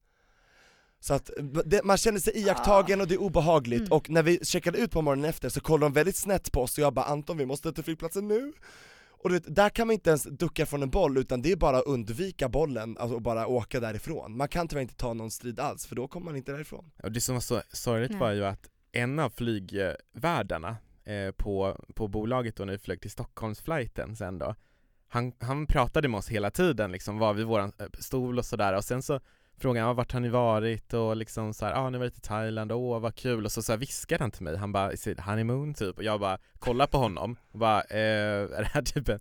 Så 1.01 1.15
att 1.15 1.31
det, 1.65 1.85
man 1.85 1.97
känner 1.97 2.21
sig 2.21 2.39
iakttagen 2.39 3.01
och 3.01 3.09
det 3.09 3.15
är 3.15 3.21
obehagligt 3.21 3.81
Mm. 3.81 3.93
och 3.93 4.11
när 4.11 4.23
vi 4.23 4.45
checkade 4.45 4.79
ut 4.79 4.91
på 4.91 5.03
morgonen 5.03 5.25
efter 5.31 5.49
så 5.49 5.61
kollade 5.61 5.85
de 5.87 5.93
väldigt 5.93 6.17
snett 6.17 6.53
på 6.53 6.63
oss 6.63 6.79
och 6.79 6.85
jag 6.85 6.95
bara 6.95 7.05
'Anton 7.07 7.37
vi 7.39 7.47
måste 7.47 7.73
till 7.73 7.85
flygplatsen 7.85 8.29
nu' 8.29 8.53
Och 9.19 9.29
du 9.29 9.35
vet, 9.35 9.55
där 9.55 9.71
kan 9.71 9.87
man 9.87 9.95
inte 9.95 10.11
ens 10.11 10.25
ducka 10.25 10.67
från 10.67 10.83
en 10.83 10.91
boll 10.91 11.19
utan 11.19 11.43
det 11.43 11.53
är 11.53 11.57
bara 11.57 11.79
att 11.79 11.87
undvika 11.87 12.49
bollen 12.49 12.97
alltså, 12.99 13.15
och 13.15 13.23
bara 13.23 13.47
åka 13.47 13.81
därifrån. 13.81 14.37
Man 14.37 14.49
kan 14.49 14.69
tyvärr 14.69 14.83
inte 14.83 14.95
ta 14.95 15.15
någon 15.15 15.31
strid 15.31 15.61
alls 15.61 15.87
för 15.87 15.97
då 15.97 16.09
kommer 16.09 16.25
man 16.25 16.37
inte 16.37 16.53
därifrån. 16.53 16.91
och 17.03 17.13
det 17.13 17.21
som 17.21 17.35
var 17.35 17.41
så 17.41 17.63
sorgligt 17.73 18.11
Nej. 18.11 18.21
var 18.21 18.33
ju 18.33 18.45
att 18.45 18.71
en 18.93 19.19
av 19.19 19.31
flygvärdarna 19.31 20.77
eh, 21.05 21.31
på, 21.37 21.77
på 21.95 22.09
bolaget 22.09 22.57
då 22.57 22.65
när 22.65 22.73
vi 22.73 22.79
flög 22.79 23.01
till 23.01 23.11
Stockholmsflighten 23.11 24.17
sen 24.17 24.39
då 24.39 24.55
han, 25.09 25.33
han 25.39 25.67
pratade 25.67 26.09
med 26.09 26.19
oss 26.19 26.29
hela 26.29 26.51
tiden 26.51 26.93
liksom, 26.93 27.19
var 27.19 27.35
vid 27.35 27.47
våran 27.47 27.73
eh, 27.79 27.87
stol 27.99 28.39
och 28.39 28.45
sådär 28.45 28.77
och 28.77 28.85
sen 28.85 29.03
så 29.03 29.21
frågade 29.59 29.81
han 29.87 29.91
"Ah, 29.91 29.95
vart 29.95 30.13
har 30.13 30.21
ni 30.21 30.29
varit 30.29 30.95
och 30.95 31.17
liksom 31.17 31.55
såhär, 31.55 31.73
ja 31.73 31.79
ah, 31.79 31.91
ni 31.91 31.97
har 31.99 32.05
varit 32.05 32.19
i 32.19 32.21
Thailand, 32.21 32.73
åh 32.73 33.01
vad 33.01 33.15
kul 33.15 33.45
och 33.45 33.53
så, 33.53 33.63
så 33.63 33.73
här, 33.73 33.79
viskade 33.79 34.25
han 34.25 34.31
till 34.31 34.43
mig, 34.43 34.57
han 34.57 34.73
bara, 34.73 34.93
is 34.93 35.07
it 35.07 35.21
honeymoon 35.21 35.75
typ? 35.75 35.97
Och 35.97 36.05
jag 36.05 36.21
bara 36.21 36.39
kollar 36.59 36.87
på 36.87 36.99
honom 36.99 37.37
och 37.53 37.59
bara, 37.59 37.81
eh, 37.83 37.99
är 38.43 38.59
det 38.63 38.69
här 38.73 38.83
typ 38.83 39.09
en, 39.09 39.21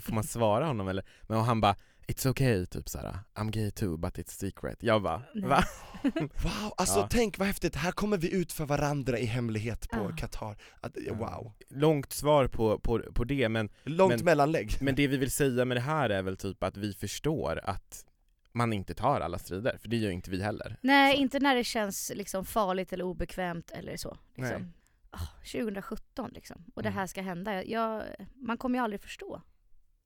får 0.00 0.12
man 0.12 0.24
svara 0.24 0.66
honom 0.66 0.88
eller? 0.88 1.04
Men 1.22 1.38
och 1.38 1.44
han 1.44 1.60
bara, 1.60 1.76
it's 2.08 2.28
okay, 2.30 2.66
typ 2.66 2.88
såhär, 2.88 3.18
I'm 3.34 3.50
gay 3.50 3.70
too 3.70 3.96
but 3.96 4.18
it's 4.18 4.30
secret. 4.30 4.76
Jag 4.82 5.02
bara, 5.02 5.22
Nej. 5.34 5.48
va? 5.48 5.64
Wow, 6.14 6.72
alltså 6.76 6.98
Ja. 6.98 7.08
tänk 7.10 7.38
vad 7.38 7.46
häftigt, 7.48 7.76
här 7.76 7.92
kommer 7.92 8.16
vi 8.18 8.34
ut 8.34 8.52
för 8.52 8.64
varandra 8.66 9.18
i 9.18 9.24
hemlighet 9.24 9.88
på 9.90 9.96
Ja. 10.10 10.16
Qatar. 10.16 10.56
Att, 10.80 10.96
wow. 11.10 11.52
Långt 11.70 12.12
svar 12.12 12.46
på, 12.46 12.78
på, 12.78 13.00
på 13.14 13.24
det 13.24 13.48
men 13.48 13.68
Långt 13.84 14.14
Men- 14.16 14.24
mellanlägg. 14.24 14.70
Men 14.80 14.94
det 14.94 15.06
vi 15.06 15.16
vill 15.16 15.30
säga 15.30 15.64
med 15.64 15.76
det 15.76 15.80
här 15.80 16.10
är 16.10 16.22
väl 16.22 16.36
typ 16.36 16.62
att 16.62 16.76
vi 16.76 16.92
förstår 16.92 17.60
att 17.64 18.04
man 18.52 18.72
inte 18.72 18.94
tar 18.94 19.20
alla 19.20 19.38
strider, 19.38 19.78
för 19.78 19.88
det 19.88 19.96
gör 19.96 20.10
inte 20.10 20.30
vi 20.30 20.42
heller. 20.42 20.76
Nej, 20.82 21.14
Så. 21.16 21.20
inte 21.22 21.38
när 21.40 21.54
det 21.54 21.64
känns 21.64 22.12
liksom 22.14 22.44
farligt 22.44 22.92
eller 22.92 23.04
obekvämt 23.04 23.70
eller 23.70 23.96
så. 23.96 24.18
Nej. 24.34 24.48
Liksom. 24.50 24.72
Ah, 25.10 25.26
2017 25.52 26.30
liksom. 26.34 26.64
Och 26.74 26.82
det 26.82 26.88
Mm. 26.88 26.98
här 26.98 27.06
ska 27.06 27.22
hända. 27.22 27.64
Jag, 27.64 28.04
man 28.34 28.58
kommer 28.58 28.78
ju 28.78 28.84
aldrig 28.84 29.00
förstå 29.00 29.42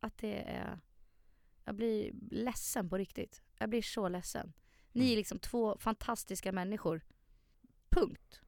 att 0.01 0.19
det 0.19 0.43
är... 0.43 0.79
Jag 1.65 1.75
blir 1.75 2.13
ledsen 2.31 2.89
på 2.89 2.99
riktigt. 2.99 3.43
Jag 3.59 3.71
blir 3.71 3.83
så 3.83 4.09
ledsen. 4.09 4.53
Ni 4.93 5.05
är 5.05 5.07
Mm. 5.09 5.17
liksom 5.19 5.39
två 5.39 5.79
fantastiska 5.79 6.53
människor. 6.53 7.01
Punkt. 7.91 8.41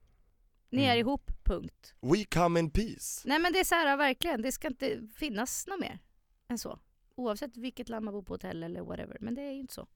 Ni 0.69 0.81
är 0.83 0.85
Mm. 0.93 0.99
ihop, 0.99 1.31
punkt. 1.43 1.93
We 2.01 2.25
come 2.25 2.59
in 2.59 2.69
peace. 2.69 3.21
Nej 3.29 3.39
men 3.39 3.53
det 3.53 3.59
är 3.59 3.63
så 3.63 3.75
här 3.75 3.97
verkligen, 3.97 4.41
det 4.41 4.51
ska 4.51 4.67
inte 4.67 5.07
finnas 5.15 5.67
något 5.67 5.79
mer 5.79 5.99
än 6.47 6.57
så. 6.57 6.79
Oavsett 7.15 7.57
vilket 7.57 7.89
land 7.89 8.05
man 8.05 8.13
bor 8.13 8.21
på 8.23 8.33
hotell 8.33 8.63
eller 8.63 8.81
whatever. 8.81 9.17
Men 9.21 9.35
det 9.35 9.41
är 9.41 9.51
ju 9.51 9.59
inte 9.59 9.73
så. 9.73 9.87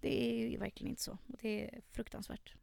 Det 0.00 0.30
är 0.44 0.48
ju 0.50 0.56
verkligen 0.58 0.90
inte 0.90 1.02
så. 1.02 1.12
Och 1.12 1.38
det 1.42 1.64
är 1.64 1.80
fruktansvärt. 1.90 2.54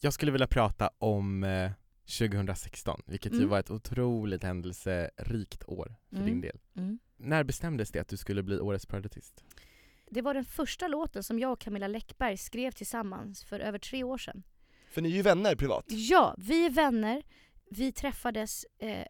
Jag 0.00 0.12
skulle 0.12 0.32
vilja 0.32 0.46
prata 0.46 0.90
om 0.98 1.44
eh, 1.44 1.70
2016, 2.18 3.02
vilket 3.06 3.32
ju 3.32 3.36
Mm. 3.36 3.48
var 3.48 3.58
ett 3.60 3.70
otroligt 3.70 4.42
händelserikt 4.42 5.64
år 5.68 5.94
för 6.10 6.16
Mm. 6.16 6.28
din 6.28 6.40
del. 6.40 6.58
Mm. 6.76 6.98
När 7.16 7.44
bestämdes 7.44 7.90
det 7.90 7.98
att 8.00 8.08
du 8.08 8.16
skulle 8.16 8.42
bli 8.42 8.60
Årets 8.60 8.86
Paradist? 8.86 9.44
Det 10.10 10.22
var 10.22 10.34
den 10.34 10.44
första 10.44 10.88
låten 10.88 11.22
som 11.22 11.38
jag 11.38 11.52
och 11.52 11.60
Camilla 11.60 11.88
Läckberg 11.88 12.36
skrev 12.36 12.70
tillsammans 12.70 13.44
för 13.44 13.60
över 13.60 13.78
tre 13.78 14.04
år 14.04 14.18
sedan. 14.18 14.42
För 14.90 15.02
ni 15.02 15.08
är 15.10 15.16
ju 15.16 15.22
vänner 15.22 15.56
privat. 15.56 15.84
Ja, 15.88 16.34
vi 16.38 16.66
är 16.66 16.70
vänner. 16.70 17.22
Vi 17.70 17.92
träffades 17.92 18.64
eh, 18.78 19.06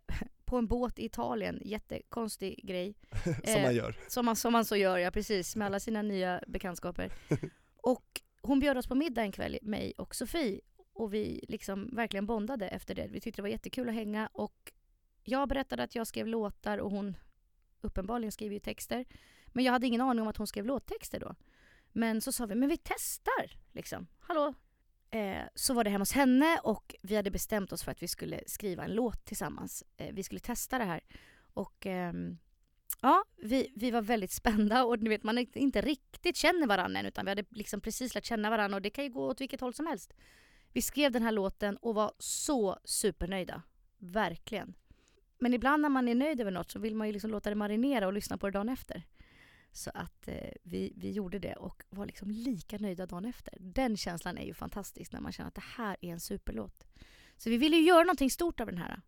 på 0.46 0.56
en 0.56 0.66
båt 0.66 0.98
i 0.98 1.04
Italien, 1.04 1.62
jättekonstig 1.64 2.60
grej. 2.66 2.94
Som 3.24 3.32
Eh, 3.44 3.62
man 3.62 3.74
gör. 3.74 3.96
Som 4.08 4.26
man, 4.26 4.36
som 4.36 4.52
man 4.52 4.64
så 4.64 4.76
gör, 4.76 4.98
ja 4.98 5.10
precis, 5.10 5.56
med 5.56 5.66
alla 5.66 5.80
sina 5.80 6.02
nya 6.02 6.40
bekantskaper. 6.46 7.12
Och 7.76 8.20
hon 8.42 8.60
bjöd 8.60 8.78
oss 8.78 8.86
på 8.86 8.94
middag 8.94 9.22
en 9.22 9.32
kväll, 9.32 9.58
mig 9.62 9.92
och 9.98 10.14
Sofie. 10.14 10.60
Och 10.92 11.14
vi 11.14 11.44
liksom 11.48 11.90
verkligen 11.92 12.26
bondade 12.26 12.68
efter 12.68 12.94
det. 12.94 13.08
Vi 13.10 13.20
tyckte 13.20 13.38
det 13.38 13.42
var 13.42 13.48
jättekul 13.48 13.88
att 13.88 13.94
hänga 13.94 14.28
och 14.32 14.72
jag 15.22 15.48
berättade 15.48 15.82
att 15.82 15.94
jag 15.94 16.06
skrev 16.06 16.26
låtar 16.26 16.78
och 16.78 16.90
hon 16.90 17.16
uppenbarligen 17.80 18.32
skriver 18.32 18.54
ju 18.54 18.60
texter. 18.60 19.04
Men 19.46 19.64
jag 19.64 19.72
hade 19.72 19.86
ingen 19.86 20.00
aning 20.00 20.22
om 20.22 20.28
att 20.28 20.36
hon 20.36 20.46
skrev 20.46 20.66
låttexter 20.66 21.20
då. 21.20 21.34
Men 21.92 22.20
så 22.20 22.32
sa 22.32 22.46
vi, 22.46 22.54
men 22.54 22.68
vi 22.68 22.76
testar 22.76 23.58
liksom. 23.72 24.06
Hallå? 24.20 24.54
Eh, 25.14 25.42
så 25.54 25.74
var 25.74 25.84
det 25.84 25.90
hemma 25.90 26.02
hos 26.02 26.12
henne 26.12 26.58
och 26.62 26.94
vi 27.02 27.16
hade 27.16 27.30
bestämt 27.30 27.72
oss 27.72 27.82
för 27.84 27.90
att 27.92 28.02
vi 28.02 28.08
skulle 28.08 28.40
skriva 28.46 28.84
en 28.84 28.94
låt 28.94 29.24
tillsammans. 29.24 29.84
Eh, 29.96 30.14
vi 30.14 30.22
skulle 30.22 30.40
testa 30.40 30.78
det 30.78 30.84
här. 30.84 31.00
Och 31.54 31.86
ehm, 31.86 32.38
ja, 33.02 33.24
vi, 33.36 33.72
vi 33.76 33.90
var 33.90 34.02
väldigt 34.02 34.30
spända 34.42 34.84
och 34.84 34.98
ni 35.02 35.08
vet 35.08 35.22
man 35.22 35.38
inte- 35.38 35.58
inte 35.58 35.80
riktigt 35.80 36.36
känner 36.36 36.66
varandra 36.66 37.00
än 37.00 37.06
utan 37.06 37.24
vi 37.24 37.30
hade 37.30 37.44
liksom 37.50 37.80
precis 37.80 38.14
lärt 38.14 38.24
känna 38.24 38.50
varandra 38.50 38.76
och 38.76 38.82
det 38.82 38.90
kan 38.90 39.04
ju 39.04 39.10
gå 39.10 39.26
åt 39.26 39.40
vilket 39.40 39.60
håll 39.60 39.74
som 39.74 39.86
helst. 39.86 40.12
Vi 40.72 40.82
skrev 40.82 41.12
den 41.12 41.22
här 41.22 41.32
låten 41.32 41.76
och 41.76 41.94
var 41.94 42.12
så 42.18 42.78
supernöjda. 42.84 43.62
Verkligen. 43.98 44.74
Men 45.38 45.54
ibland 45.54 45.82
när 45.82 45.88
man 45.88 46.08
är 46.08 46.14
nöjd 46.14 46.40
över 46.40 46.50
något 46.50 46.70
så 46.70 46.78
vill 46.78 46.94
man 46.94 47.06
ju 47.06 47.12
liksom 47.12 47.30
låta 47.30 47.50
det 47.50 47.56
marinera 47.56 48.06
och 48.06 48.12
lyssna 48.12 48.38
på 48.38 48.46
det 48.46 48.52
dagen 48.52 48.68
efter. 48.68 49.02
Så 49.76 49.90
att 49.94 50.28
eh, 50.28 50.50
vi, 50.62 50.92
vi 50.96 51.10
gjorde 51.10 51.38
det 51.38 51.54
och 51.54 51.84
var 51.90 52.06
liksom 52.06 52.30
lika 52.30 52.78
nöjda 52.78 53.06
dagen 53.06 53.24
efter. 53.24 53.56
Den 53.60 53.96
känslan 53.96 54.38
är 54.38 54.44
ju 54.44 54.54
fantastisk 54.54 55.12
när 55.12 55.20
man 55.20 55.32
känner 55.32 55.48
att 55.48 55.54
det 55.54 55.64
här 55.76 55.96
är 56.00 56.08
en 56.08 56.20
superlåt. 56.20 56.84
Så 57.36 57.50
vi 57.50 57.56
ville 57.56 57.76
ju 57.76 57.82
göra 57.82 58.04
någonting 58.04 58.30
stort 58.30 58.60
av 58.60 58.66
den 58.66 58.78
här. 58.78 59.00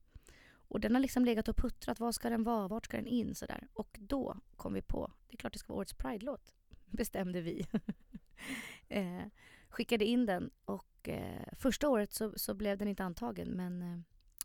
Och 0.69 0.81
den 0.81 0.95
har 0.95 1.01
liksom 1.01 1.25
legat 1.25 1.49
och 1.49 1.57
puttrat. 1.57 2.01
Vad 2.01 2.15
ska 2.15 2.31
den 2.31 2.45
vara? 2.45 2.69
Vart 2.69 2.85
ska 2.85 2.97
den 2.97 3.07
in? 3.07 3.35
Sådär. 3.35 3.69
Och 3.73 3.97
då 4.01 4.37
kom 4.57 4.73
vi 4.73 4.83
på, 4.83 5.13
det 5.29 5.35
är 5.35 5.37
klart 5.37 5.53
det 5.53 5.59
ska 5.59 5.73
vara 5.73 5.79
årets 5.79 5.95
Pride-låt. 5.95 6.55
Bestämde 6.87 7.41
vi. 7.41 7.67
eh, 8.89 9.25
skickade 9.69 10.05
in 10.05 10.27
den 10.27 10.51
och 10.65 11.09
eh, 11.09 11.53
första 11.53 11.89
året 11.89 12.13
så, 12.13 12.33
så 12.37 12.55
blev 12.55 12.79
den 12.79 12.89
inte 12.89 13.05
antagen 13.05 13.49
men 13.49 13.83
eh, 13.83 14.01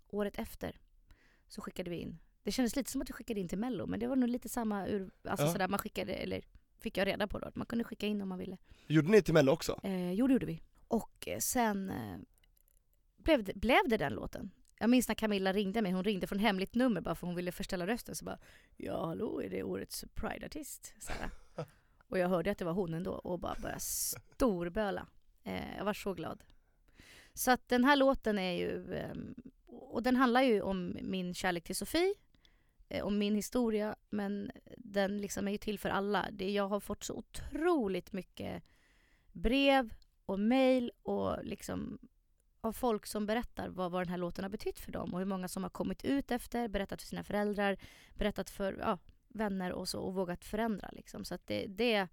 året 0.08 0.40
efter 0.40 0.80
så 1.48 1.62
skickade 1.62 1.90
vi 1.90 1.98
in. 1.98 2.18
Det 2.44 2.52
kändes 2.52 2.76
lite 2.76 2.92
som 2.92 3.02
att 3.02 3.10
vi 3.10 3.14
skickade 3.14 3.40
in 3.40 3.48
till 3.48 3.58
mello 3.58 3.86
men 3.86 4.00
det 4.00 4.08
var 4.08 4.16
nog 4.16 4.30
lite 4.30 4.50
samma 4.50 4.88
ur, 4.88 5.12
alltså 5.24 5.46
Ja. 5.46 5.52
sådär 5.52 5.68
man 5.68 5.80
skickade, 5.80 6.14
eller 6.14 6.42
fick 6.80 6.98
jag 6.98 7.08
reda 7.08 7.28
på 7.28 7.40
då, 7.40 7.48
att 7.48 7.56
man 7.56 7.66
kunde 7.66 7.84
skicka 7.84 8.08
in 8.08 8.22
om 8.22 8.30
man 8.30 8.38
ville. 8.40 8.58
Gjorde 8.88 9.10
ni 9.10 9.22
till 9.22 9.34
Mello 9.34 9.52
också? 9.52 9.80
Eh, 9.84 10.12
jo 10.12 10.28
det 10.28 10.34
gjorde 10.34 10.46
vi. 10.46 10.62
Och 10.88 11.28
eh, 11.28 11.40
sen 11.40 11.90
eh, 11.90 12.18
blev, 13.18 13.44
det, 13.44 13.54
blev 13.56 13.80
det 13.88 13.98
den 13.98 14.14
låten. 14.14 14.52
Jag 14.80 14.90
minns 14.90 15.08
när 15.08 15.16
Camilla 15.16 15.54
ringde 15.54 15.82
mig, 15.82 15.92
hon 15.92 16.04
ringde 16.04 16.28
från 16.28 16.40
hemligt 16.40 16.76
nummer 16.76 17.02
bara 17.02 17.16
för 17.16 17.28
hon 17.28 17.36
ville 17.36 17.52
förställa 17.52 17.88
rösten 17.88 18.16
så 18.16 18.26
bara 18.26 18.40
Ja 18.78 19.06
hallå 19.06 19.42
är 19.42 19.50
det 19.50 19.64
årets 19.64 20.06
Pride-artist? 20.16 20.94
Och 22.08 22.18
jag 22.18 22.30
hörde 22.30 22.52
att 22.52 22.58
det 22.58 22.66
var 22.66 22.74
hon 22.74 22.94
ändå 22.94 23.12
och 23.12 23.40
bara 23.40 23.56
började 23.62 23.80
storböla. 23.82 25.08
Eh, 25.44 25.78
jag 25.78 25.86
var 25.86 25.94
så 25.94 26.14
glad. 26.14 26.44
Så 27.34 27.52
att 27.52 27.68
den 27.70 27.84
här 27.84 27.96
låten 27.96 28.40
är 28.40 28.52
ju, 28.52 28.94
ehm, 28.96 29.36
och 29.68 30.04
den 30.04 30.16
handlar 30.16 30.42
ju 30.42 30.62
om 30.62 30.98
min 31.02 31.34
kärlek 31.34 31.64
till 31.64 31.76
Sofie, 31.76 32.14
Eh, 32.92 33.04
om 33.04 33.18
min 33.18 33.36
historia, 33.36 33.96
men 34.10 34.52
den 34.78 35.18
liksom 35.18 35.48
är 35.48 35.52
ju 35.52 35.58
till 35.58 35.80
för 35.80 35.90
alla. 35.90 36.30
Det, 36.32 36.52
jag 36.52 36.68
har 36.68 36.80
fått 36.80 37.04
så 37.04 37.14
otroligt 37.14 38.14
mycket 38.14 38.64
brev 39.32 39.94
och 40.26 40.40
mejl 40.40 40.92
och 41.04 41.44
liksom 41.44 42.00
av 42.62 42.74
folk 42.74 43.06
som 43.06 43.26
berättar 43.26 43.70
vad, 43.70 43.92
vad 43.92 44.02
den 44.02 44.10
här 44.10 44.18
låten 44.18 44.44
har 44.44 44.50
betytt 44.50 44.80
för 44.80 44.92
dem 44.92 45.14
och 45.14 45.20
hur 45.20 45.26
många 45.26 45.48
som 45.48 45.64
har 45.64 45.70
kommit 45.70 46.06
ut 46.06 46.32
efter, 46.32 46.68
berättat 46.68 47.02
för 47.02 47.08
sina 47.08 47.24
föräldrar, 47.24 47.78
berättat 48.18 48.50
för 48.50 48.78
ja, 48.80 49.00
vänner 49.28 49.72
och 49.72 49.90
så 49.90 50.00
och 50.02 50.14
vågat 50.14 50.46
förändra 50.46 50.90
liksom. 50.92 51.26
Så 51.26 51.36
att 51.36 51.48
det, 51.48 51.68
det, 51.68 52.08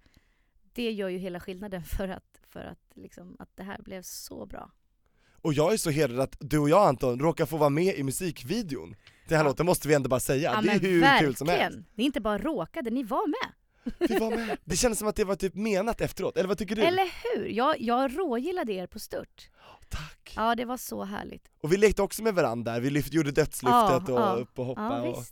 det 0.72 0.92
gör 0.92 1.08
ju 1.08 1.18
hela 1.18 1.40
skillnaden 1.40 1.82
för 1.96 2.08
att, 2.08 2.40
för 2.42 2.64
att, 2.64 2.92
liksom, 2.94 3.36
att 3.38 3.56
det 3.56 3.62
här 3.62 3.82
blev 3.82 4.02
så 4.02 4.46
bra. 4.46 4.70
Och 5.42 5.52
jag 5.54 5.72
är 5.72 5.76
så 5.76 5.90
hedrad 5.90 6.20
att 6.20 6.36
du 6.40 6.58
och 6.58 6.68
jag 6.68 6.88
Anton 6.88 7.20
råkar 7.20 7.46
få 7.46 7.56
vara 7.56 7.70
med 7.70 7.96
i 7.96 8.02
musikvideon 8.02 8.88
till 8.88 8.96
den 9.28 9.36
här 9.38 9.44
Ja. 9.44 9.48
låten, 9.48 9.66
måste 9.66 9.88
vi 9.88 9.94
ändå 9.94 10.08
bara 10.08 10.20
säga. 10.20 10.60
det 10.62 10.68
är 10.70 10.78
hur 10.80 11.00
verkligen. 11.00 11.18
kul 11.32 11.36
som 11.36 11.48
helst. 11.48 11.78
Ni 11.94 12.04
inte 12.04 12.20
bara 12.20 12.38
råkade, 12.38 12.90
ni 12.90 13.02
var 13.04 13.28
med. 13.28 13.52
Vi 14.08 14.18
var 14.18 14.30
med. 14.30 14.58
Det 14.64 14.76
kändes 14.76 14.98
som 14.98 15.08
att 15.08 15.16
det 15.16 15.24
var 15.24 15.36
typ 15.36 15.54
menat 15.54 16.00
efteråt, 16.00 16.36
eller 16.36 16.48
vad 16.48 16.58
tycker 16.58 16.76
du? 16.76 16.82
Eller 16.82 17.04
hur? 17.36 17.46
Jag, 17.46 17.80
jag 17.80 18.18
rågillade 18.18 18.72
er 18.72 18.86
på 18.86 18.98
stört. 18.98 19.48
Tack! 19.88 20.32
Ja, 20.36 20.54
det 20.54 20.64
var 20.64 20.76
så 20.76 21.04
härligt. 21.04 21.42
Och 21.62 21.72
vi 21.72 21.76
lekte 21.76 22.02
också 22.02 22.22
med 22.22 22.34
varandra 22.34 22.72
där, 22.72 22.80
vi 22.80 22.90
lyft, 22.90 23.12
gjorde 23.12 23.30
dödslyftet 23.30 23.62
Ja, 24.08 24.12
och 24.14 24.20
ja. 24.20 24.32
upp 24.40 24.58
och 24.58 24.64
hoppa 24.64 24.82
Ja, 24.82 25.02
och... 25.02 25.24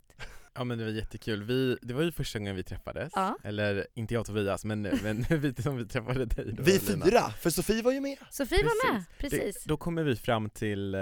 Ja 0.57 0.65
men 0.65 0.79
det 0.79 0.85
var 0.85 0.91
jättekul, 0.91 1.43
vi, 1.43 1.79
det 1.83 1.95
var 1.95 2.03
ju 2.03 2.13
första 2.13 2.39
gången 2.39 2.57
vi 2.57 2.63
träffades, 2.63 3.13
Ja. 3.15 3.39
eller 3.45 3.87
inte 3.95 4.15
jag 4.15 4.21
och 4.21 4.27
Tobias 4.27 4.65
men, 4.65 4.83
men 5.03 5.23
vi 5.41 5.55
som 5.63 5.77
vi 5.77 5.87
träffade 5.87 6.25
dig 6.25 6.53
då, 6.53 6.63
Vi 6.63 6.79
Lina. 6.79 7.05
fyra, 7.05 7.31
för 7.31 7.51
Sofie 7.51 7.83
var 7.83 7.93
ju 7.93 8.01
med. 8.01 8.19
Sofie 8.31 8.65
var 8.65 8.93
med, 8.93 9.05
Precis. 9.19 9.39
precis. 9.41 9.63
Det, 9.65 9.69
då 9.69 9.77
kommer 9.77 10.03
vi 10.03 10.17
fram 10.17 10.51
till 10.51 10.95
eh, 10.95 11.01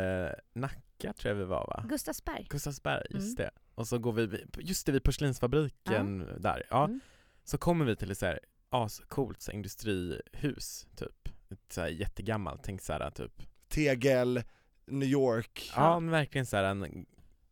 Nacka 0.55 1.13
tror 1.13 1.29
jag 1.31 1.35
vi 1.35 1.45
var 1.45 1.67
va? 1.67 1.85
Gustavsberg. 1.89 2.47
Gustavsberg, 2.51 3.07
just 3.11 3.25
Mm. 3.27 3.35
det. 3.37 3.51
Och 3.75 3.89
så 3.89 3.99
går 3.99 4.13
vi, 4.13 4.45
just 4.59 4.87
det 4.87 4.93
vid 4.93 5.03
porslinsfabriken 5.03 6.29
där, 6.39 6.63
ja. 6.71 6.85
Mm. 6.85 7.01
Så 7.45 7.59
kommer 7.59 7.85
vi 7.85 7.97
till 7.97 8.11
ett 8.11 8.19
så 8.19 8.27
här 8.27 8.41
ascoolt 8.71 9.43
så 9.43 9.51
industrihus 9.53 10.87
typ. 10.97 11.29
Ett 11.51 11.73
så 11.73 11.81
här 11.81 11.89
jättegammalt, 11.89 12.61
tänk 12.65 12.83
så 12.83 12.93
här 12.93 13.11
typ 13.11 13.43
Tegel, 13.69 14.43
New 14.87 15.09
York. 15.09 15.73
Ja 15.77 16.01
men 16.01 16.11
verkligen 16.11 16.47
så 16.47 16.57
här 16.57 16.65
en 16.65 17.07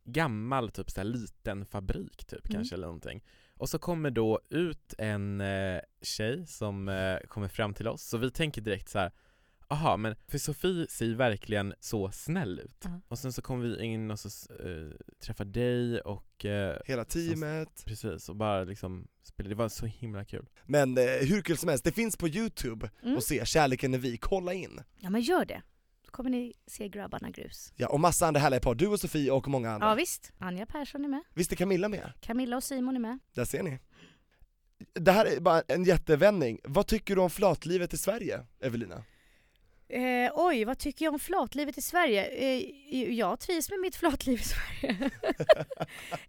gammal 0.05 0.71
typ 0.71 0.91
så 0.91 1.01
här 1.01 1.05
liten 1.05 1.67
fabrik 1.67 2.25
typ 2.25 2.47
Mm. 2.49 2.55
kanske 2.57 2.75
eller 2.75 2.87
någonting. 2.87 3.25
Och 3.57 3.69
så 3.69 3.79
kommer 3.79 4.11
då 4.11 4.41
ut 4.51 4.95
en 4.99 5.41
eh, 5.41 5.81
tjej 6.03 6.47
som 6.47 6.89
eh, 6.89 7.19
kommer 7.29 7.49
fram 7.49 7.75
till 7.75 7.89
oss, 7.89 8.03
så 8.03 8.19
vi 8.19 8.31
tänker 8.31 8.61
direkt 8.63 8.89
så 8.89 8.99
här. 8.99 9.13
Aha, 9.69 9.97
men 9.97 10.17
för 10.29 10.39
Sofie 10.39 10.87
ser 10.91 11.05
ju 11.07 11.15
verkligen 11.15 11.75
så 11.81 12.11
snäll 12.11 12.59
ut. 12.59 12.77
Ja. 12.85 13.01
Och 13.09 13.19
sen 13.19 13.33
så 13.33 13.43
kommer 13.43 13.65
vi 13.69 13.85
in 13.85 14.11
och 14.11 14.21
så 14.21 14.53
eh, 14.55 14.91
träffar 15.21 15.45
dig 15.45 16.01
och 16.01 16.45
eh, 16.45 16.79
Hela 16.85 17.05
teamet. 17.05 17.83
precis, 17.87 18.29
och 18.29 18.37
bara 18.37 18.65
liksom 18.65 19.09
spela. 19.23 19.49
det 19.49 19.55
var 19.55 19.69
så 19.69 19.87
himla 19.87 20.25
kul. 20.25 20.49
Men 20.65 20.99
eh, 20.99 21.05
hur 21.05 21.43
kul 21.43 21.57
som 21.57 21.69
helst, 21.69 21.85
det 21.85 21.93
finns 21.93 22.17
på 22.17 22.29
youtube 22.29 22.91
Mm. 23.03 23.17
att 23.17 23.25
se, 23.25 23.47
Kärleken 23.47 23.95
är 23.95 23.99
vi, 23.99 24.17
kolla 24.17 24.53
in! 24.53 24.81
Ja 24.99 25.11
men 25.11 25.21
gör 25.21 25.45
det. 25.45 25.63
Kommer 26.13 26.31
ni 26.31 26.53
se 26.67 26.89
grabbarna 26.89 27.31
grus. 27.31 27.73
Ja, 27.77 27.89
och 27.89 28.01
massa 28.01 28.27
andra 28.27 28.41
härliga 28.41 28.61
par, 28.61 28.75
du 28.75 28.87
och 28.87 29.01
Sofie 29.01 29.31
och 29.31 29.49
många 29.49 29.71
andra. 29.71 29.89
Ja 29.89 29.95
visst. 29.95 30.33
Anja 30.39 30.67
Persson 30.67 31.05
är 31.05 31.09
med. 31.09 31.23
Visst 31.35 31.53
är 31.53 31.57
Camilla 31.57 31.89
med? 31.89 32.13
Camilla 32.21 32.57
och 32.57 32.65
Simon 32.65 32.97
är 32.97 33.01
med. 33.01 33.19
Där 33.35 33.45
ser 33.45 33.63
ni. 33.63 33.79
Det 34.95 35.13
här 35.13 35.27
är 35.27 35.41
bara 35.41 35.63
en 35.69 35.85
jättevändning, 35.85 36.59
vad 36.65 36.87
tycker 36.87 37.17
du 37.17 37.23
om 37.23 37.31
flatlivet 37.31 37.95
i 37.95 37.99
Sverige, 37.99 38.41
Evelina? 38.61 39.05
Eh, 39.89 40.33
oj, 40.35 40.65
vad 40.65 40.79
tycker 40.79 41.05
jag 41.05 41.15
om 41.15 41.21
flatlivet 41.21 41.79
i 41.79 41.83
Sverige? 41.83 42.25
Eh, 42.25 43.13
jag 43.13 43.41
trivs 43.41 43.71
med 43.71 43.81
mitt 43.81 43.97
flatliv 43.97 44.41
i 44.41 44.43
Sverige. 44.43 45.11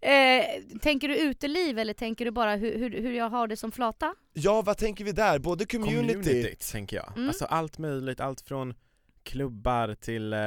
eh, 0.00 0.78
tänker 0.80 1.08
du 1.08 1.16
uteliv 1.16 1.78
eller 1.78 1.94
tänker 1.94 2.24
du 2.24 2.30
bara 2.30 2.56
hur, 2.56 2.78
hur, 2.78 2.90
hur 2.90 3.12
jag 3.12 3.28
har 3.28 3.48
det 3.48 3.56
som 3.56 3.72
flata? 3.72 4.14
Ja, 4.32 4.62
vad 4.62 4.78
tänker 4.78 5.04
vi 5.04 5.12
där? 5.12 5.38
Både 5.38 5.66
community, 5.66 6.12
Communityt 6.12 6.72
tänker 6.72 6.96
jag. 6.96 7.12
Mm. 7.16 7.28
Alltså 7.28 7.44
allt 7.44 7.78
möjligt, 7.78 8.20
allt 8.20 8.40
från 8.40 8.74
klubbar 9.24 9.94
till 9.94 10.32
eh, 10.32 10.40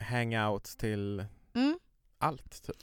hangouts 0.00 0.76
till 0.76 1.24
Mm. 1.54 1.78
allt 2.18 2.62
typ. 2.62 2.76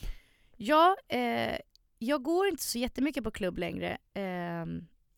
Ja, 0.57 0.97
eh, 1.07 1.57
jag 1.99 2.23
går 2.23 2.47
inte 2.47 2.63
så 2.63 2.77
jättemycket 2.77 3.23
på 3.23 3.31
klubb 3.31 3.57
längre. 3.57 3.97
Eh, 4.13 4.65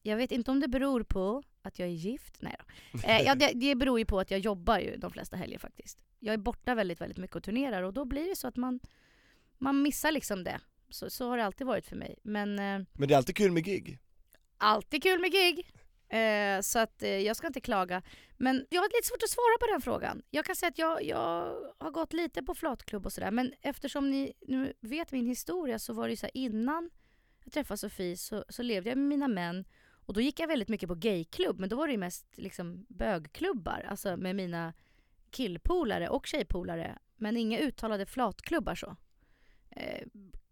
jag 0.04 0.18
vet 0.18 0.32
inte 0.32 0.52
om 0.52 0.60
det 0.60 0.68
beror 0.68 1.04
på 1.04 1.44
att 1.62 1.80
jag 1.80 1.88
är 1.88 1.92
gift. 1.94 2.38
Nej 2.42 2.56
då. 2.60 3.00
Eh, 3.08 3.22
ja, 3.22 3.36
det, 3.36 3.52
det 3.56 3.76
beror 3.76 4.00
ju 4.00 4.06
på 4.06 4.20
att 4.20 4.32
jag 4.32 4.40
jobbar 4.40 4.80
ju 4.80 4.98
de 4.98 5.12
flesta 5.12 5.38
helger 5.38 5.60
faktiskt. 5.60 6.04
Jag 6.20 6.34
är 6.34 6.38
borta 6.38 6.76
väldigt, 6.76 7.02
väldigt 7.02 7.18
mycket 7.18 7.36
och 7.36 7.44
turnerar 7.44 7.84
och 7.84 7.94
då 7.94 8.06
blir 8.06 8.30
det 8.30 8.36
så 8.36 8.48
att 8.48 8.56
man, 8.56 8.80
man 9.58 9.82
missar 9.82 10.12
liksom 10.12 10.44
det. 10.44 10.60
Så, 10.90 11.10
så 11.10 11.30
har 11.30 11.38
det 11.38 11.46
alltid 11.46 11.68
varit 11.68 11.86
för 11.86 11.96
mig. 11.96 12.20
Men 12.24 12.60
eh, 12.60 12.80
men 12.94 13.08
det 13.08 13.14
är 13.14 13.18
alltid 13.18 13.36
kul 13.36 13.52
med 13.52 13.64
gig. 13.64 14.00
alltid 14.58 15.04
kul 15.04 15.20
med 15.22 15.32
gig. 15.32 15.72
Eh, 16.12 16.62
så 16.62 16.80
att 16.80 17.04
eh, 17.04 17.10
jag 17.10 17.36
ska 17.36 17.48
inte 17.48 17.62
klaga. 17.62 18.02
Men 18.38 18.66
jag 18.70 18.82
har 18.82 18.88
lite 18.88 19.08
svårt 19.08 19.24
att 19.24 19.30
svara 19.30 19.58
på 19.60 19.68
den 19.72 19.82
frågan. 19.82 20.22
Jag 20.30 20.46
kan 20.46 20.56
säga 20.56 20.70
att 20.70 20.78
jag, 20.78 21.04
jag 21.04 21.56
har 21.80 21.92
gått 21.92 22.14
lite 22.14 22.44
på 22.44 22.56
flatklubb 22.56 23.06
och 23.06 23.14
sådär. 23.14 23.32
Men 23.32 23.54
eftersom 23.62 24.12
ni 24.12 24.34
nu 24.48 24.74
vet 24.80 25.12
min 25.12 25.28
historia 25.28 25.80
så 25.80 25.94
var 25.94 26.08
det 26.08 26.12
ju 26.12 26.18
så 26.18 26.26
här 26.26 26.38
innan 26.38 26.90
jag 27.44 27.54
träffade 27.54 27.78
Sofie 27.78 28.18
så, 28.18 28.46
så 28.50 28.64
levde 28.64 28.90
jag 28.90 28.98
med 28.98 29.08
mina 29.08 29.28
män. 29.28 29.66
Och 30.06 30.14
då 30.14 30.22
gick 30.22 30.40
jag 30.40 30.48
väldigt 30.48 30.70
mycket 30.70 30.90
på 30.90 30.96
gayklubb. 30.96 31.60
Men 31.60 31.70
då 31.70 31.76
var 31.76 31.88
det 31.88 31.94
ju 31.94 32.00
mest 32.00 32.38
liksom 32.38 32.86
bögklubbar. 32.90 33.86
Alltså 33.90 34.18
med 34.18 34.36
mina 34.36 34.74
killpolare 35.30 36.10
och 36.10 36.28
tjejpolare 36.28 37.00
men 37.16 37.38
inga 37.38 37.60
uttalade 37.60 38.06
flatklubbar 38.06 38.76
så. 38.76 38.96
Eh, 39.70 40.08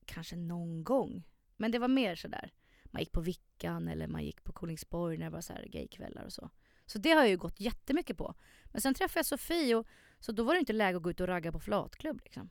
kanske 0.06 0.36
någon 0.36 0.84
gång. 0.84 1.24
Men 1.58 1.72
det 1.72 1.80
var 1.80 1.88
mer 1.88 2.16
sådär. 2.16 2.52
Man 2.86 3.00
gick 3.00 3.12
på 3.12 3.22
Vickan 3.60 3.88
eller 3.88 4.08
man 4.08 4.24
gick 4.24 4.44
på 4.44 4.52
Kolingsborg 4.52 5.18
när 5.18 5.26
det 5.26 5.32
var 5.32 5.42
så 5.42 5.54
här 5.54 5.66
gaykvällar 5.72 6.24
och 6.26 6.34
så. 6.34 6.50
Så 6.86 7.00
det 7.00 7.10
har 7.10 7.22
jag 7.22 7.30
ju 7.30 7.38
gått 7.38 7.60
jättemycket 7.60 8.18
på. 8.18 8.34
Men 8.66 8.82
sen 8.82 8.94
träffade 8.94 9.20
jag 9.20 9.26
Sofie 9.26 9.76
och 9.76 9.88
så 10.20 10.32
då 10.32 10.44
var 10.44 10.54
det 10.54 10.60
inte 10.60 10.74
läge 10.74 10.98
att 10.98 11.04
gå 11.04 11.10
ut 11.10 11.20
och 11.20 11.28
ragga 11.28 11.52
på 11.52 11.60
flatklubb 11.60 12.22
liksom. 12.24 12.50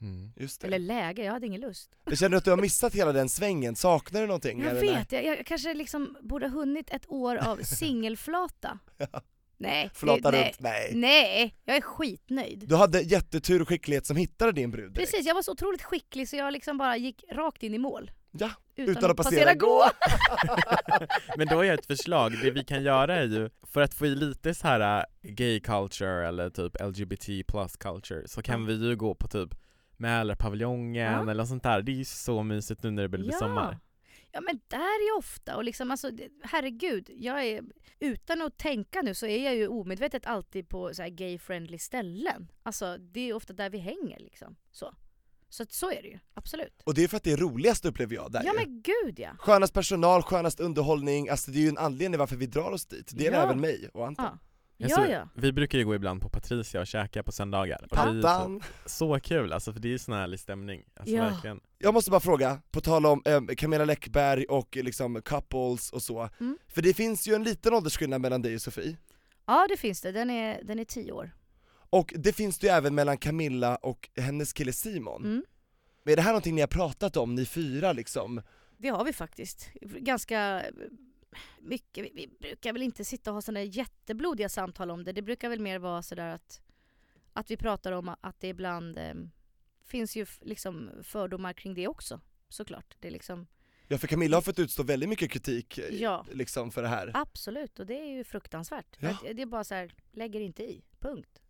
Mm. 0.00 0.32
Eller 0.62 0.78
läge, 0.78 1.24
jag 1.24 1.32
hade 1.32 1.46
ingen 1.46 1.60
lust. 1.60 1.96
Jag 2.04 2.18
känner 2.18 2.36
att 2.36 2.44
du 2.44 2.50
har 2.50 2.56
missat 2.56 2.94
hela 2.94 3.12
den 3.12 3.28
svängen, 3.28 3.76
saknar 3.76 4.20
du 4.20 4.26
någonting? 4.26 4.62
Jag 4.62 4.74
vet, 4.74 5.12
jag, 5.12 5.24
jag 5.24 5.46
kanske 5.46 5.74
liksom 5.74 6.16
borde 6.22 6.48
ha 6.48 6.54
hunnit 6.58 6.90
ett 6.90 7.10
år 7.10 7.36
av 7.36 7.56
singelflata. 7.62 8.78
Nej, 9.56 9.88
det- 9.92 9.98
Flata 9.98 10.30
nej, 10.30 10.44
runt? 10.44 10.60
Nej. 10.60 10.90
nej, 10.94 11.54
jag 11.64 11.76
är 11.76 11.80
skitnöjd. 11.80 12.68
Du 12.68 12.76
hade 12.76 13.00
jättetur 13.00 13.62
och 13.62 13.68
skicklighet 13.68 14.06
som 14.06 14.16
hittade 14.16 14.52
din 14.52 14.70
brud 14.70 14.92
direkt. 14.92 15.10
Precis, 15.12 15.26
jag 15.26 15.34
var 15.34 15.42
så 15.42 15.52
otroligt 15.52 15.82
skicklig 15.82 16.28
så 16.28 16.36
jag 16.36 16.52
liksom 16.52 16.78
bara 16.78 16.96
gick 16.96 17.24
rakt 17.32 17.62
in 17.62 17.74
i 17.74 17.78
mål. 17.78 18.10
Ja, 18.30 18.50
Utan, 18.76 18.96
utan 18.96 19.10
att 19.10 19.16
passera 19.16 19.54
gå. 19.54 19.84
Men 21.36 21.46
då 21.48 21.54
har 21.56 21.64
jag 21.64 21.74
ett 21.78 21.86
förslag, 21.86 22.32
det 22.42 22.50
vi 22.50 22.64
kan 22.64 22.82
göra 22.82 23.16
är 23.16 23.24
ju, 23.24 23.50
för 23.62 23.80
att 23.80 23.94
få 23.94 24.06
i 24.06 24.14
lite 24.14 24.54
så 24.54 24.66
här 24.68 24.98
äh, 24.98 25.30
gay 25.30 25.60
culture 25.60 26.28
eller 26.28 26.50
typ 26.50 26.72
LGBT 26.80 27.46
plus 27.48 27.76
culture, 27.76 28.28
så 28.28 28.42
kan 28.42 28.60
Ja. 28.60 28.66
vi 28.66 28.74
ju 28.88 28.96
gå 28.96 29.14
på 29.14 29.28
typ 29.28 29.54
Mälarpaviljongen 29.96 31.12
Ja. 31.26 31.30
eller 31.30 31.44
sånt 31.44 31.62
där, 31.62 31.82
det 31.82 31.92
är 31.92 31.96
ju 31.96 32.04
så 32.04 32.42
mysigt 32.42 32.82
nu 32.82 32.90
när 32.90 33.02
det 33.02 33.08
börjar 33.08 33.24
bli 33.24 33.32
sommar. 33.32 33.78
Ja 34.32 34.40
men 34.40 34.60
där 34.68 34.78
är 34.78 35.08
jag 35.08 35.18
ofta 35.18 35.56
och 35.56 35.64
liksom 35.64 35.90
alltså, 35.90 36.10
herregud, 36.42 37.10
jag 37.14 37.44
är, 37.46 37.62
utan 38.00 38.42
att 38.42 38.58
tänka 38.58 39.02
nu 39.02 39.14
så 39.14 39.26
är 39.26 39.44
jag 39.44 39.54
ju 39.56 39.68
omedvetet 39.68 40.26
alltid 40.26 40.68
på 40.68 40.94
så 40.94 41.02
här 41.02 41.08
gay-friendly 41.10 41.78
ställen. 41.78 42.50
Alltså 42.62 42.96
det 42.98 43.20
är 43.20 43.24
ju 43.24 43.32
ofta 43.32 43.52
där 43.52 43.70
vi 43.70 43.78
hänger 43.78 44.18
liksom. 44.20 44.56
Så, 44.72 44.94
så, 45.54 45.62
att 45.62 45.72
så 45.72 45.90
är 45.90 46.02
det 46.02 46.08
ju, 46.08 46.18
absolut. 46.34 46.82
Och 46.84 46.94
det 46.94 47.04
är 47.04 47.08
för 47.08 47.16
att 47.16 47.22
det 47.24 47.32
är 47.32 47.36
roligast 47.36 47.84
upplever 47.84 48.14
jag 48.14 48.32
där 48.32 48.42
Ja 48.44 48.52
ju. 48.52 48.58
men 48.58 48.82
gud 48.82 49.18
ja. 49.18 49.30
Skönast 49.38 49.72
personal, 49.74 50.22
skönast 50.22 50.60
underhållning, 50.60 51.28
alltså 51.28 51.50
det 51.50 51.58
är 51.58 51.62
ju 51.62 51.68
en 51.68 51.78
anledning 51.78 52.18
varför 52.18 52.36
vi 52.36 52.46
drar 52.46 52.70
oss 52.70 52.86
dit. 52.86 53.10
Det 53.14 53.24
gäller 53.24 53.36
Ja. 53.38 53.44
även 53.44 53.60
mig 53.60 53.88
och 53.94 54.06
Anton. 54.06 54.24
Ja. 54.24 54.38
Alltså, 54.84 55.00
Ja, 55.00 55.08
ja. 55.08 55.28
Vi 55.34 55.52
brukar 55.52 55.78
ju 55.78 55.84
gå 55.84 55.94
ibland 55.94 56.22
på 56.22 56.28
Patricia 56.28 56.80
och 56.80 56.86
käka 56.86 57.22
på 57.22 57.32
söndagar. 57.32 57.82
Är 57.82 57.86
Pattan! 57.86 58.62
Så, 58.86 58.88
så 58.88 59.20
kul 59.20 59.52
alltså, 59.52 59.72
för 59.72 59.80
det 59.80 59.88
är 59.88 59.90
ju 59.90 59.98
sån 59.98 60.14
härlig 60.14 60.40
stämning. 60.40 60.82
Alltså 60.96 61.14
Ja. 61.14 61.24
verkligen. 61.24 61.60
Jag 61.78 61.94
måste 61.94 62.10
bara 62.10 62.20
fråga, 62.20 62.60
på 62.70 62.80
tal 62.80 63.06
om 63.06 63.22
eh, 63.24 63.40
Camilla 63.56 63.84
Läckberg 63.84 64.44
och 64.44 64.76
liksom 64.76 65.22
couples 65.22 65.92
och 65.92 66.02
så. 66.02 66.28
Mm. 66.40 66.58
För 66.68 66.82
det 66.82 66.94
finns 66.94 67.28
ju 67.28 67.34
en 67.34 67.42
liten 67.44 67.74
åldersskillnad 67.74 68.20
mellan 68.20 68.42
dig 68.42 68.54
och 68.54 68.62
Sofie. 68.62 68.96
Ja 69.46 69.66
det 69.68 69.76
finns 69.76 70.00
det, 70.00 70.12
den 70.12 70.30
är, 70.30 70.62
den 70.64 70.78
är 70.78 70.84
tio 70.84 71.12
år. 71.12 71.30
Och 71.94 72.14
det 72.16 72.32
finns 72.32 72.58
det 72.58 72.66
ju 72.66 72.72
även 72.72 72.94
mellan 72.94 73.18
Camilla 73.18 73.76
och 73.76 74.10
hennes 74.16 74.52
kille 74.52 74.72
Simon. 74.72 75.24
Mm. 75.24 75.44
Men 76.02 76.12
är 76.12 76.16
det 76.16 76.22
här 76.22 76.30
någonting 76.30 76.54
ni 76.54 76.60
har 76.60 76.68
pratat 76.68 77.16
om, 77.16 77.34
ni 77.34 77.46
fyra 77.46 77.92
liksom? 77.92 78.42
Det 78.78 78.88
har 78.88 79.04
vi 79.04 79.12
faktiskt. 79.12 79.70
Ganska 79.82 80.62
mycket. 81.60 82.04
Vi, 82.14 82.28
brukar 82.40 82.72
väl 82.72 82.82
inte 82.82 83.04
sitta 83.04 83.30
och 83.30 83.34
ha 83.34 83.42
sådana 83.42 83.62
jätteblodiga 83.62 84.48
samtal 84.48 84.90
om 84.90 85.04
det. 85.04 85.12
Det 85.12 85.22
brukar 85.22 85.48
väl 85.48 85.60
mer 85.60 85.78
vara 85.78 86.02
sådär 86.02 86.28
att, 86.28 86.62
att 87.32 87.50
vi 87.50 87.56
pratar 87.56 87.92
om 87.92 88.14
att 88.20 88.40
det 88.40 88.48
ibland 88.48 88.98
eh, 88.98 89.14
finns 89.84 90.16
ju 90.16 90.26
liksom 90.40 90.90
fördomar 91.02 91.52
kring 91.52 91.74
det 91.74 91.88
också. 91.88 92.20
Såklart. 92.48 92.96
Det 93.00 93.08
är 93.08 93.12
liksom, 93.12 93.46
Ja 93.88 93.98
för 93.98 94.06
Camilla 94.06 94.36
har 94.36 94.42
fått 94.42 94.58
utstå 94.58 94.82
väldigt 94.82 95.08
mycket 95.08 95.30
kritik 95.30 95.78
eh, 95.78 95.84
Ja. 95.84 96.26
liksom 96.32 96.72
för 96.72 96.82
det 96.82 96.88
här. 96.88 97.10
absolut, 97.14 97.78
och 97.78 97.86
det 97.86 97.98
är 97.98 98.16
ju 98.16 98.24
fruktansvärt. 98.24 98.96
Ja. 98.98 99.10
Att 99.10 99.36
Det 99.36 99.42
är 99.42 99.46
bara 99.46 99.64
så 99.64 99.74
här, 99.74 99.94
lägger 100.12 100.40
inte 100.40 100.62
i. 100.62 100.84
Punkt. 101.00 101.40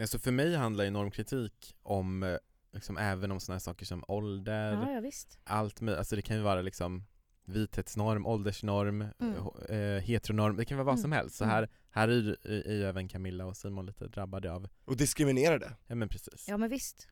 Alltså 0.00 0.18
för 0.18 0.32
mig 0.32 0.54
handlar 0.54 0.84
ju 0.84 0.90
normkritik 0.90 1.76
om, 1.82 2.22
eh, 2.22 2.36
liksom 2.72 2.96
även 2.96 3.32
om 3.32 3.40
såna 3.40 3.54
här 3.54 3.60
saker 3.60 3.86
som 3.86 4.04
ålder, 4.08 4.72
Ja, 4.72 4.90
ja 4.92 5.00
visst. 5.00 5.38
allt 5.44 5.80
möjligt, 5.80 5.98
alltså 5.98 6.16
det 6.16 6.22
kan 6.22 6.36
ju 6.36 6.42
vara 6.42 6.62
liksom 6.62 7.04
vithetsnorm, 7.44 8.26
åldersnorm, 8.26 9.00
Mm. 9.18 9.34
eh, 9.68 9.76
eh, 9.76 10.02
heteronorm, 10.02 10.56
det 10.56 10.64
kan 10.64 10.76
vara 10.78 10.84
vad 10.84 10.94
Mm. 10.94 11.02
som 11.02 11.12
helst. 11.12 11.36
Så 11.36 11.44
Mm. 11.44 11.54
här, 11.54 11.68
här 11.90 12.08
är, 12.08 12.12
ju- 12.12 12.36
är 12.44 12.74
ju 12.74 12.84
även 12.84 13.08
Camilla 13.08 13.46
och 13.46 13.56
Simon 13.56 13.86
lite 13.86 14.06
drabbade 14.08 14.52
av, 14.52 14.68
Och 14.84 14.96
diskriminerade. 14.96 15.76
ja 15.86 15.94
men 15.94 16.08
precis. 16.08 16.44
Ja 16.48 16.56
men 16.56 16.70
visst. 16.70 17.08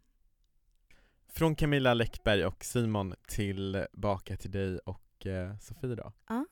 Från 1.32 1.54
Camilla 1.54 1.94
Läckberg 1.94 2.44
och 2.46 2.64
Simon 2.64 3.14
tillbaka 3.28 4.36
till 4.36 4.50
dig 4.50 4.78
och 4.78 5.26
eh, 5.26 5.58
Sofie 5.58 5.94
då. 5.94 6.12
Ja. 6.28 6.44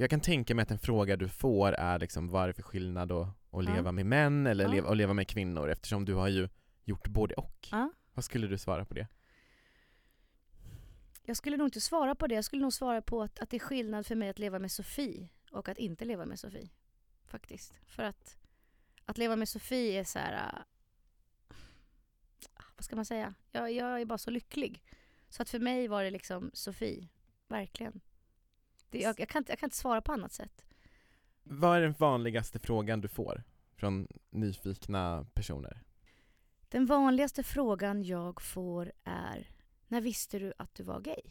Jag 0.00 0.10
kan 0.10 0.20
tänka 0.20 0.54
mig 0.54 0.62
att 0.62 0.70
en 0.70 0.78
fråga 0.78 1.16
du 1.16 1.28
får 1.28 1.72
är 1.72 1.98
liksom 1.98 2.28
vad 2.28 2.42
är 2.42 2.46
det 2.46 2.54
för 2.54 2.62
skillnad 2.62 3.12
att, 3.12 3.28
att 3.28 3.34
Ja. 3.50 3.74
leva 3.74 3.92
med 3.92 4.06
män 4.06 4.46
eller 4.46 4.64
Ja. 4.64 4.70
leva, 4.70 4.88
att 4.90 4.96
leva 4.96 5.14
med 5.14 5.28
kvinnor 5.28 5.70
eftersom 5.70 6.04
du 6.04 6.14
har 6.14 6.28
ju 6.28 6.48
gjort 6.84 7.08
både 7.08 7.34
och. 7.34 7.68
Ja. 7.70 7.90
Vad 8.14 8.24
skulle 8.24 8.46
du 8.46 8.58
svara 8.58 8.84
på 8.84 8.94
det? 8.94 9.06
Jag 11.24 11.36
skulle 11.36 11.56
nog 11.56 11.66
inte 11.66 11.80
svara 11.80 12.14
på 12.14 12.26
det. 12.26 12.34
Jag 12.34 12.44
skulle 12.44 12.62
nog 12.62 12.72
svara 12.72 13.02
på 13.02 13.22
att, 13.22 13.38
att 13.38 13.50
det 13.50 13.56
är 13.56 13.58
skillnad 13.58 14.06
för 14.06 14.14
mig 14.14 14.28
att 14.28 14.38
leva 14.38 14.58
med 14.58 14.72
Sofie 14.72 15.28
och 15.52 15.68
att 15.68 15.78
inte 15.78 16.04
leva 16.04 16.26
med 16.26 16.38
Sofie. 16.38 16.68
Faktiskt. 17.26 17.80
För 17.86 18.02
att, 18.02 18.36
att 19.04 19.18
leva 19.18 19.36
med 19.36 19.48
Sofie 19.48 20.00
är 20.00 20.04
så 20.04 20.18
här... 20.18 20.32
äh, 21.48 21.54
vad 22.76 22.84
ska 22.84 22.96
man 22.96 23.04
säga? 23.04 23.34
Jag, 23.52 23.72
jag 23.72 24.00
är 24.00 24.04
bara 24.04 24.18
så 24.18 24.30
lycklig. 24.30 24.82
Så 25.28 25.42
att 25.42 25.50
för 25.50 25.58
mig 25.58 25.88
var 25.88 26.04
det 26.04 26.10
liksom 26.10 26.50
Sofie. 26.54 27.08
Verkligen. 27.48 28.00
Det, 28.90 28.98
jag, 28.98 29.20
jag, 29.20 29.28
kan 29.28 29.40
inte, 29.40 29.52
jag 29.52 29.58
kan 29.58 29.66
inte 29.66 29.76
svara 29.76 30.00
på 30.00 30.12
annat 30.12 30.32
sätt. 30.32 30.64
Vad 31.42 31.76
är 31.76 31.80
den 31.80 31.94
vanligaste 31.98 32.58
frågan 32.58 33.00
du 33.00 33.08
får 33.08 33.42
från 33.76 34.08
nyfikna 34.30 35.26
personer? 35.34 35.82
Den 36.68 36.86
vanligaste 36.86 37.42
frågan 37.42 38.02
jag 38.02 38.42
får 38.42 38.92
är 39.04 39.50
När 39.88 40.00
visste 40.00 40.38
du 40.38 40.52
att 40.58 40.74
du 40.74 40.82
var 40.82 41.00
gay? 41.00 41.22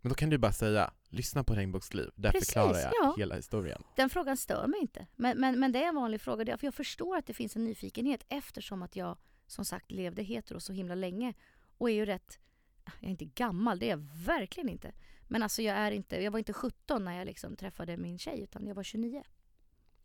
Men 0.00 0.08
då 0.08 0.14
kan 0.14 0.30
du 0.30 0.38
bara 0.38 0.52
säga, 0.52 0.90
lyssna 1.08 1.44
på 1.44 1.54
Regnbågsliv, 1.54 2.10
där 2.14 2.30
Precis, 2.30 2.48
förklarar 2.48 2.78
jag 2.78 2.92
ja. 2.94 3.14
hela 3.18 3.34
historien. 3.36 3.82
Den 3.96 4.10
frågan 4.10 4.36
stör 4.36 4.66
mig 4.66 4.80
inte. 4.80 5.06
Men, 5.16 5.40
men, 5.40 5.60
men 5.60 5.72
det 5.72 5.84
är 5.84 5.88
en 5.88 5.94
vanlig 5.94 6.20
fråga. 6.20 6.58
För 6.58 6.66
jag 6.66 6.74
förstår 6.74 7.16
att 7.16 7.26
det 7.26 7.34
finns 7.34 7.56
en 7.56 7.64
nyfikenhet 7.64 8.24
eftersom 8.28 8.82
att 8.82 8.96
jag 8.96 9.16
som 9.46 9.64
sagt 9.64 9.90
levde 9.90 10.22
hetero 10.22 10.60
så 10.60 10.72
himla 10.72 10.94
länge. 10.94 11.34
Och 11.78 11.90
är 11.90 11.94
ju 11.94 12.06
rätt... 12.06 12.38
Jag 12.84 13.04
är 13.04 13.10
inte 13.10 13.24
gammal, 13.24 13.78
det 13.78 13.86
är 13.86 13.90
jag 13.90 14.08
verkligen 14.24 14.68
inte. 14.68 14.92
Men 15.28 15.42
alltså 15.42 15.62
jag 15.62 15.76
är 15.76 15.90
inte... 15.90 16.22
Jag 16.22 16.30
var 16.30 16.38
inte 16.38 16.52
17 16.52 17.04
när 17.04 17.18
jag 17.18 17.26
liksom 17.26 17.56
träffade 17.56 17.96
min 17.96 18.18
tjej 18.18 18.40
utan 18.40 18.66
jag 18.66 18.74
var 18.74 18.82
29. 18.82 19.22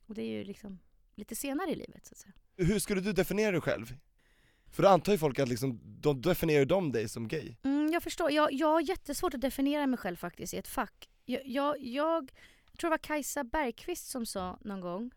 Och 0.06 0.16
det 0.16 0.22
är 0.22 0.32
ju 0.38 0.44
liksom 0.44 0.80
lite 1.16 1.36
senare 1.36 1.72
i 1.72 1.76
livet 1.76 2.06
så 2.06 2.14
att 2.14 2.18
säga. 2.18 2.34
Hur 2.58 2.80
skulle 2.80 3.02
du 3.02 3.14
definiera 3.14 3.52
dig 3.52 3.62
själv? 3.62 3.94
För 4.72 4.84
då 4.84 4.90
antar 4.90 5.12
ju 5.12 5.18
folk 5.18 5.40
att 5.40 5.50
liksom, 5.50 5.80
då 5.84 6.14
definierar 6.14 6.66
de 6.66 6.92
dig 6.92 7.10
som 7.10 7.28
gay. 7.28 7.56
Mm, 7.64 7.92
jag 7.92 8.04
förstår. 8.04 8.32
Jag, 8.32 8.54
jag 8.54 8.68
har 8.68 8.82
jättesvårt 8.82 9.34
att 9.34 9.42
definiera 9.42 9.88
mig 9.88 9.98
själv 9.98 10.16
faktiskt 10.16 10.54
i 10.54 10.58
ett 10.58 10.68
fack. 10.68 11.10
Jag, 11.26 11.42
jag, 11.46 11.80
jag, 11.80 12.32
jag 12.72 12.80
tror 12.80 12.90
det 12.90 12.94
var 12.94 12.98
Kajsa 12.98 13.44
Bergqvist 13.44 14.08
som 14.08 14.26
sa 14.26 14.58
någon 14.62 14.82
gång 14.82 15.12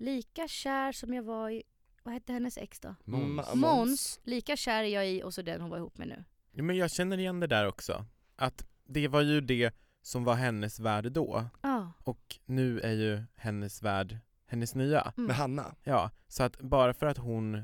Lika 0.00 0.48
kär 0.48 0.92
som 0.92 1.14
jag 1.14 1.22
var 1.22 1.50
i, 1.50 1.62
vad 2.02 2.14
hette 2.14 2.32
hennes 2.32 2.58
ex 2.58 2.80
då? 2.80 2.94
Måns. 3.04 3.54
Måns, 3.54 4.20
lika 4.24 4.56
kär 4.56 4.82
är 4.82 4.88
jag 4.88 5.08
i 5.10 5.22
och 5.22 5.34
så 5.34 5.42
den 5.42 5.60
hon 5.60 5.70
var 5.70 5.78
ihop 5.78 5.98
med 5.98 6.08
nu. 6.08 6.24
Ja, 6.52 6.62
men 6.62 6.76
jag 6.76 6.90
känner 6.90 7.18
igen 7.18 7.40
det 7.40 7.46
där 7.46 7.66
också. 7.66 8.04
Att 8.36 8.66
det 8.92 9.08
var 9.08 9.20
ju 9.20 9.40
det 9.40 9.74
som 10.02 10.24
var 10.24 10.34
hennes 10.34 10.80
värld 10.80 11.12
då, 11.12 11.44
Ja. 11.62 11.92
och 12.04 12.36
nu 12.44 12.80
är 12.80 12.92
ju 12.92 13.22
hennes 13.36 13.82
värld 13.82 14.18
hennes 14.46 14.74
nya. 14.74 15.00
Mm. 15.16 15.26
Med 15.26 15.36
Hanna. 15.36 15.74
Ja, 15.84 16.10
så 16.28 16.42
att 16.42 16.60
bara 16.60 16.94
för 16.94 17.06
att 17.06 17.18
hon 17.18 17.62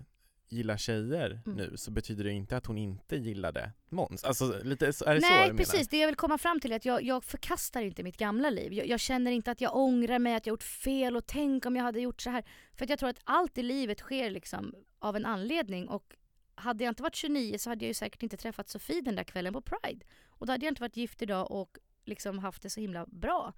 gillar 0.48 0.76
tjejer 0.76 1.40
Mm. 1.46 1.56
nu 1.58 1.76
så 1.76 1.90
betyder 1.90 2.24
det 2.24 2.32
inte 2.32 2.56
att 2.56 2.66
hon 2.66 2.78
inte 2.78 3.16
gillade 3.16 3.72
Måns. 3.88 4.24
Alltså 4.24 4.60
lite, 4.62 4.92
så- 4.92 5.04
är 5.04 5.14
det 5.14 5.20
så 5.20 5.28
Nej 5.28 5.40
du 5.48 5.52
menar? 5.52 5.58
precis, 5.58 5.88
det 5.88 5.98
jag 5.98 6.06
vill 6.06 6.16
komma 6.16 6.38
fram 6.38 6.60
till 6.60 6.72
är 6.72 6.76
att 6.76 6.84
jag, 6.84 7.02
jag 7.02 7.24
förkastar 7.24 7.82
inte 7.82 8.02
mitt 8.02 8.16
gamla 8.16 8.50
liv. 8.50 8.72
Jag, 8.72 8.86
jag 8.88 9.00
känner 9.00 9.30
inte 9.30 9.50
att 9.50 9.60
jag 9.60 9.76
ångrar 9.76 10.18
mig, 10.18 10.34
att 10.34 10.46
jag 10.46 10.52
gjort 10.52 10.62
fel 10.62 11.16
och 11.16 11.26
tänk 11.26 11.66
om 11.66 11.76
jag 11.76 11.82
hade 11.84 12.00
gjort 12.00 12.20
så 12.20 12.30
här. 12.30 12.44
För 12.74 12.84
att 12.84 12.90
jag 12.90 12.98
tror 12.98 13.08
att 13.08 13.20
allt 13.24 13.58
i 13.58 13.62
livet 13.62 13.98
sker 14.00 14.30
liksom 14.30 14.74
av 14.98 15.16
en 15.16 15.26
anledning 15.26 15.88
och 15.88 16.14
hade 16.56 16.84
jag 16.84 16.90
inte 16.90 17.02
varit 17.02 17.14
29 17.14 17.58
så 17.58 17.70
hade 17.70 17.84
jag 17.84 17.88
ju 17.90 17.94
säkert 17.94 18.22
inte 18.22 18.36
träffat 18.36 18.68
Sofie 18.68 19.00
den 19.00 19.16
där 19.16 19.24
kvällen 19.24 19.52
på 19.52 19.60
Pride. 19.60 20.06
Och 20.28 20.46
då 20.46 20.52
hade 20.52 20.66
jag 20.66 20.70
inte 20.70 20.82
varit 20.82 20.96
gift 20.96 21.22
idag 21.22 21.50
och 21.50 21.78
liksom 22.04 22.38
haft 22.38 22.62
det 22.62 22.70
så 22.70 22.80
himla 22.80 23.06
bra. 23.06 23.52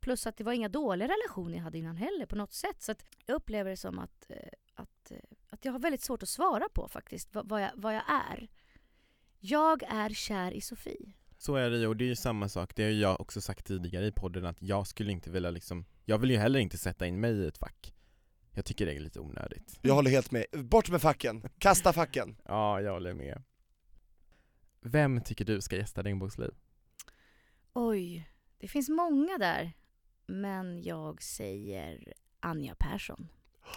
Plus 0.00 0.26
att 0.26 0.36
det 0.36 0.44
var 0.44 0.52
inga 0.52 0.68
dåliga 0.68 1.08
relationer 1.08 1.56
jag 1.56 1.62
hade 1.62 1.78
innan 1.78 1.96
heller 1.96 2.26
på 2.26 2.36
något 2.36 2.52
sätt. 2.52 2.82
Så 2.82 2.92
att 2.92 3.04
jag 3.26 3.34
upplever 3.34 3.70
det 3.70 3.76
som 3.76 3.98
att, 3.98 4.26
eh, 4.28 4.36
att, 4.74 5.10
eh, 5.10 5.18
att 5.48 5.64
jag 5.64 5.72
har 5.72 5.78
väldigt 5.78 6.02
svårt 6.02 6.22
att 6.22 6.28
svara 6.28 6.68
på 6.68 6.88
faktiskt 6.88 7.34
vad, 7.34 7.48
vad, 7.48 7.62
jag, 7.62 7.70
vad 7.74 7.94
jag 7.94 8.02
är. 8.30 8.48
Jag 9.38 9.82
är 9.82 10.10
kär 10.10 10.52
i 10.52 10.60
Sofie. 10.60 11.12
Så 11.38 11.56
är 11.56 11.70
det 11.70 11.78
ju, 11.78 11.86
och 11.86 11.96
det 11.96 12.04
är 12.04 12.08
ju 12.08 12.16
samma 12.16 12.48
sak, 12.48 12.76
det 12.76 12.82
har 12.82 12.90
jag 12.90 13.20
också 13.20 13.40
sagt 13.40 13.66
tidigare 13.66 14.06
i 14.06 14.12
podden 14.12 14.46
att 14.46 14.62
jag 14.62 14.86
skulle 14.86 15.12
inte 15.12 15.30
vilja 15.30 15.50
liksom, 15.50 15.84
jag 16.04 16.18
vill 16.18 16.30
ju 16.30 16.36
heller 16.36 16.60
inte 16.60 16.78
sätta 16.78 17.06
in 17.06 17.20
mig 17.20 17.32
i 17.32 17.46
ett 17.46 17.58
fack. 17.58 17.94
Jag 18.60 18.64
tycker 18.64 18.86
det 18.86 18.94
är 18.94 19.00
lite 19.00 19.20
onödigt. 19.20 19.78
Jag 19.82 19.94
håller 19.94 20.10
helt 20.10 20.30
med. 20.30 20.46
Bort 20.52 20.90
med 20.90 21.02
facken, 21.02 21.42
kasta 21.58 21.92
facken. 21.92 22.36
Ja, 22.44 22.80
jag 22.80 22.92
håller 22.92 23.14
med. 23.14 23.42
Vem 24.80 25.20
tycker 25.20 25.44
du 25.44 25.60
ska 25.60 25.76
gästa 25.76 26.02
Regnbågsliv? 26.02 26.50
Oj, 27.72 28.30
det 28.58 28.68
finns 28.68 28.88
många 28.88 29.38
där. 29.38 29.72
Men 30.26 30.82
jag 30.82 31.22
säger 31.22 32.14
Anja 32.40 32.74
Persson. 32.78 33.28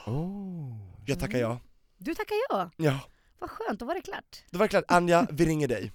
Oh. 0.06 0.78
Jag 1.06 1.20
tackar 1.20 1.40
ja. 1.40 1.60
Du 1.98 2.16
tackar 2.16 2.36
ja. 2.50 2.72
Ja, 2.78 3.00
Vad 3.40 3.50
skönt, 3.50 3.80
då 3.80 3.86
var 3.86 3.96
det 3.96 4.02
klart. 4.02 4.44
det 4.52 4.58
var 4.58 4.68
klart. 4.68 4.86
Anja, 4.88 5.28
vi 5.32 5.46
ringer 5.46 5.68
dig. 5.68 5.92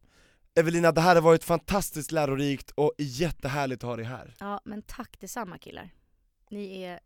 Evelina, 0.54 0.92
det 0.92 1.00
här 1.00 1.14
har 1.14 1.22
varit 1.22 1.44
fantastiskt 1.44 2.12
lärorikt 2.12 2.70
och 2.70 2.92
jättehärligt 2.98 3.84
att 3.84 3.88
ha 3.88 3.96
dig 3.96 4.04
här. 4.04 4.34
Ja, 4.40 4.60
men 4.64 4.82
tack 4.82 5.20
detsamma 5.20 5.58
killar. 5.58 5.90
Ni 6.50 6.82
är 6.82 7.00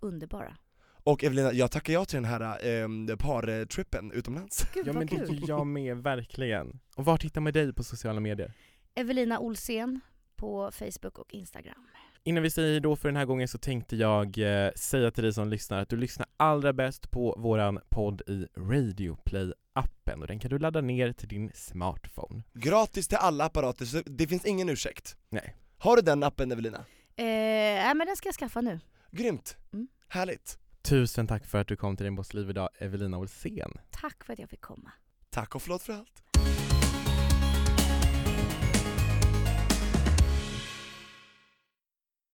underbara. 0.00 0.56
Och 1.04 1.24
Evelina, 1.24 1.52
jag 1.52 1.70
tackar 1.70 1.92
ja 1.92 2.04
till 2.04 2.16
den 2.16 2.24
här 2.24 2.66
eh, 3.10 3.16
partrippen 3.16 4.12
utomlands. 4.12 4.66
Gud 4.74 4.86
Ja 4.86 4.92
men 4.92 5.06
det 5.06 5.16
gör 5.16 5.48
jag 5.48 5.66
med, 5.66 5.96
verkligen. 5.96 6.80
Och 6.96 7.04
var 7.04 7.18
hittar 7.18 7.40
man 7.40 7.52
dig 7.52 7.72
på 7.72 7.84
sociala 7.84 8.20
medier? 8.20 8.52
Evelina 8.94 9.38
Olsén 9.38 10.00
på 10.36 10.70
Facebook 10.72 11.18
och 11.18 11.34
Instagram. 11.34 11.88
Innan 12.24 12.42
vi 12.42 12.50
säger 12.50 12.80
då 12.80 12.96
för 12.96 13.08
den 13.08 13.16
här 13.16 13.24
gången 13.24 13.48
så 13.48 13.58
tänkte 13.58 13.96
jag 13.96 14.38
eh, 14.38 14.72
säga 14.72 15.10
till 15.10 15.24
dig 15.24 15.32
som 15.32 15.48
lyssnar 15.48 15.78
att 15.78 15.88
du 15.88 15.96
lyssnar 15.96 16.26
allra 16.36 16.72
bäst 16.72 17.10
på 17.10 17.34
våran 17.38 17.78
podd 17.88 18.22
i 18.26 18.46
Radio 18.56 19.16
Play-appen 19.24 20.20
och 20.20 20.26
den 20.26 20.38
kan 20.38 20.50
du 20.50 20.58
ladda 20.58 20.80
ner 20.80 21.12
till 21.12 21.28
din 21.28 21.50
smartphone. 21.54 22.42
Gratis 22.52 23.08
till 23.08 23.18
alla 23.18 23.44
apparater, 23.44 23.84
så 23.84 24.02
det 24.06 24.26
finns 24.26 24.44
ingen 24.44 24.68
ursäkt. 24.68 25.16
Nej. 25.28 25.56
Har 25.78 25.96
du 25.96 26.02
den 26.02 26.22
appen 26.22 26.52
Evelina? 26.52 26.78
Eh, 26.78 27.24
nej 27.24 27.94
men 27.94 28.06
den 28.06 28.16
ska 28.16 28.28
jag 28.28 28.34
skaffa 28.34 28.60
nu. 28.60 28.80
Grymt! 29.10 29.56
Mm. 29.72 29.88
Härligt! 30.08 30.58
Tusen 30.82 31.26
tack 31.26 31.46
för 31.46 31.58
att 31.58 31.68
du 31.68 31.76
kom 31.76 31.96
till 31.96 32.04
Din 32.04 32.14
Boss 32.14 32.34
liv 32.34 32.50
idag, 32.50 32.68
Evelina 32.78 33.18
Olsén. 33.18 33.72
Tack 33.90 34.24
för 34.24 34.32
att 34.32 34.38
jag 34.38 34.50
fick 34.50 34.60
komma. 34.60 34.92
Tack 35.30 35.54
och 35.54 35.62
förlåt 35.62 35.82
för 35.82 35.92
allt. 35.92 36.22